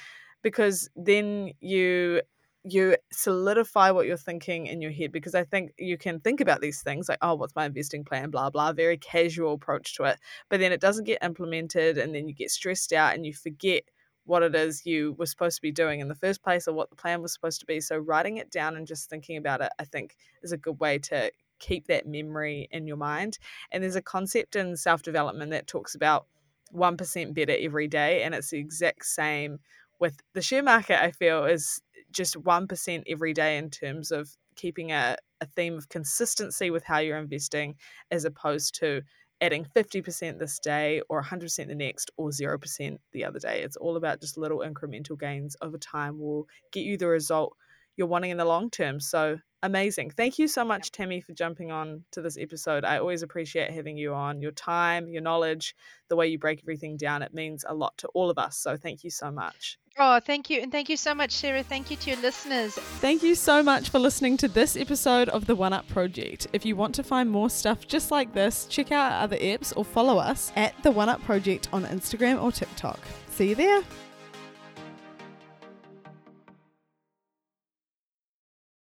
because 0.44 0.90
then 0.96 1.52
you 1.62 2.22
you 2.64 2.96
solidify 3.12 3.90
what 3.92 4.06
you're 4.06 4.18
thinking 4.18 4.68
in 4.68 4.82
your 4.82 4.92
head 4.92 5.12
because 5.12 5.34
I 5.34 5.44
think 5.44 5.72
you 5.80 5.98
can 5.98 6.20
think 6.20 6.42
about 6.42 6.62
these 6.62 6.82
things 6.84 7.10
like, 7.10 7.18
oh, 7.22 7.34
what's 7.36 7.56
my 7.56 7.66
investing 7.66 8.04
plan, 8.06 8.30
blah, 8.30 8.52
blah, 8.52 8.72
very 8.74 8.98
casual 8.98 9.54
approach 9.54 9.96
to 9.96 10.04
it. 10.04 10.20
But 10.50 10.60
then 10.60 10.72
it 10.72 10.80
doesn't 10.82 11.06
get 11.06 11.24
implemented 11.24 11.98
and 11.98 12.14
then 12.14 12.28
you 12.28 12.36
get 12.36 12.52
stressed 12.52 12.94
out 12.94 13.16
and 13.16 13.26
you 13.26 13.34
forget 13.34 13.84
what 14.26 14.44
it 14.44 14.56
is 14.56 14.86
you 14.86 15.16
were 15.18 15.26
supposed 15.26 15.56
to 15.58 15.62
be 15.62 15.72
doing 15.72 16.00
in 16.00 16.08
the 16.08 16.16
first 16.16 16.44
place 16.44 16.68
or 16.68 16.74
what 16.74 16.90
the 16.90 16.96
plan 16.96 17.22
was 17.22 17.34
supposed 17.34 17.60
to 17.60 17.66
be. 17.66 17.80
So 17.80 17.98
writing 17.98 18.38
it 18.38 18.52
down 18.52 18.76
and 18.76 18.88
just 18.88 19.10
thinking 19.10 19.38
about 19.38 19.62
it, 19.62 19.72
I 19.80 19.86
think, 19.86 20.16
is 20.44 20.52
a 20.52 20.58
good 20.58 20.80
way 20.80 21.00
to 21.00 21.32
keep 21.60 21.88
that 21.88 22.08
memory 22.08 22.68
in 22.72 22.88
your 22.88 22.98
mind. 22.98 23.40
And 23.72 23.84
there's 23.84 23.96
a 23.96 24.02
concept 24.02 24.56
in 24.56 24.76
self 24.76 25.02
development 25.02 25.52
that 25.52 25.68
talks 25.68 25.96
about 25.96 26.28
1% 26.74 27.34
better 27.34 27.56
every 27.60 27.88
day. 27.88 28.24
And 28.24 28.36
it's 28.36 28.50
the 28.50 28.60
exact 28.60 29.06
same 29.06 29.60
with 30.00 30.20
the 30.34 30.42
share 30.42 30.64
market, 30.64 31.02
I 31.02 31.12
feel, 31.12 31.46
is 31.46 31.82
just 32.12 32.36
1% 32.36 33.04
every 33.08 33.34
day 33.34 33.58
in 33.58 33.70
terms 33.70 34.12
of 34.12 34.36
keeping 34.56 34.92
a, 34.92 35.16
a 35.40 35.46
theme 35.46 35.78
of 35.78 35.90
consistency 35.90 36.72
with 36.72 36.84
how 36.84 36.98
you're 36.98 37.18
investing 37.18 37.76
as 38.10 38.26
opposed 38.26 38.76
to 38.80 39.02
adding 39.42 39.66
50% 39.76 40.40
this 40.40 40.60
day 40.60 41.02
or 41.10 41.22
100% 41.22 41.68
the 41.68 41.76
next 41.76 42.12
or 42.18 42.30
0% 42.30 42.98
the 43.12 43.26
other 43.26 43.40
day. 43.40 43.62
It's 43.64 43.76
all 43.76 43.98
about 43.98 44.22
just 44.22 44.38
little 44.38 44.60
incremental 44.60 45.20
gains 45.20 45.58
over 45.62 45.78
time 45.78 46.20
will 46.20 46.48
get 46.72 46.86
you 46.86 46.98
the 46.98 47.08
result 47.08 47.56
you're 47.98 48.08
wanting 48.08 48.32
in 48.32 48.38
the 48.38 48.46
long 48.46 48.70
term. 48.70 49.00
So 49.00 49.40
amazing. 49.64 50.12
Thank 50.12 50.40
you 50.40 50.48
so 50.48 50.64
much, 50.64 50.92
Tammy, 50.92 51.22
for 51.22 51.34
jumping 51.34 51.72
on 51.72 52.04
to 52.12 52.22
this 52.22 52.38
episode. 52.38 52.84
I 52.86 52.98
always 52.98 53.24
appreciate 53.24 53.72
having 53.72 53.98
you 53.98 54.14
on. 54.14 54.42
Your 54.42 54.52
time, 54.52 55.08
your 55.08 55.22
knowledge, 55.22 55.76
the 56.10 56.16
way 56.16 56.28
you 56.28 56.40
break 56.40 56.62
everything 56.64 56.98
down, 56.98 57.22
it 57.22 57.34
means 57.34 57.66
a 57.68 57.74
lot 57.74 57.98
to 58.00 58.08
all 58.10 58.30
of 58.30 58.38
us. 58.38 58.58
So 58.58 58.78
thank 58.78 59.04
you 59.04 59.10
so 59.10 59.32
much. 59.32 59.78
Oh, 59.98 60.20
thank 60.20 60.50
you. 60.50 60.62
And 60.62 60.72
thank 60.72 60.90
you 60.90 60.98
so 60.98 61.14
much, 61.14 61.32
Sarah. 61.32 61.64
Thank 61.64 61.92
you 61.92 61.98
to 61.98 62.12
your 62.12 62.20
listeners. 62.22 62.74
Thank 62.74 63.24
you 63.24 63.36
so 63.36 63.62
much 63.62 63.90
for 63.90 64.00
listening 64.00 64.38
to 64.38 64.48
this 64.48 64.78
episode 64.78 65.30
of 65.30 65.48
the 65.48 65.56
One 65.56 65.74
Up 65.74 65.88
Project. 65.90 66.48
If 66.54 66.66
you 66.66 66.76
want 66.76 66.96
to 66.96 67.04
find 67.04 67.30
more 67.30 67.50
stuff 67.50 67.88
just 67.88 68.10
like 68.10 68.34
this, 68.34 68.66
check 68.68 68.92
out 68.92 69.12
our 69.12 69.24
other 69.24 69.38
apps 69.38 69.74
or 69.76 69.84
follow 69.84 70.18
us 70.18 70.52
at 70.56 70.82
the 70.84 70.92
One 70.92 71.10
Up 71.10 71.22
Project 71.24 71.68
on 71.74 71.84
Instagram 71.86 72.42
or 72.42 72.52
TikTok. 72.52 73.00
See 73.30 73.50
you 73.50 73.56
there. 73.56 73.84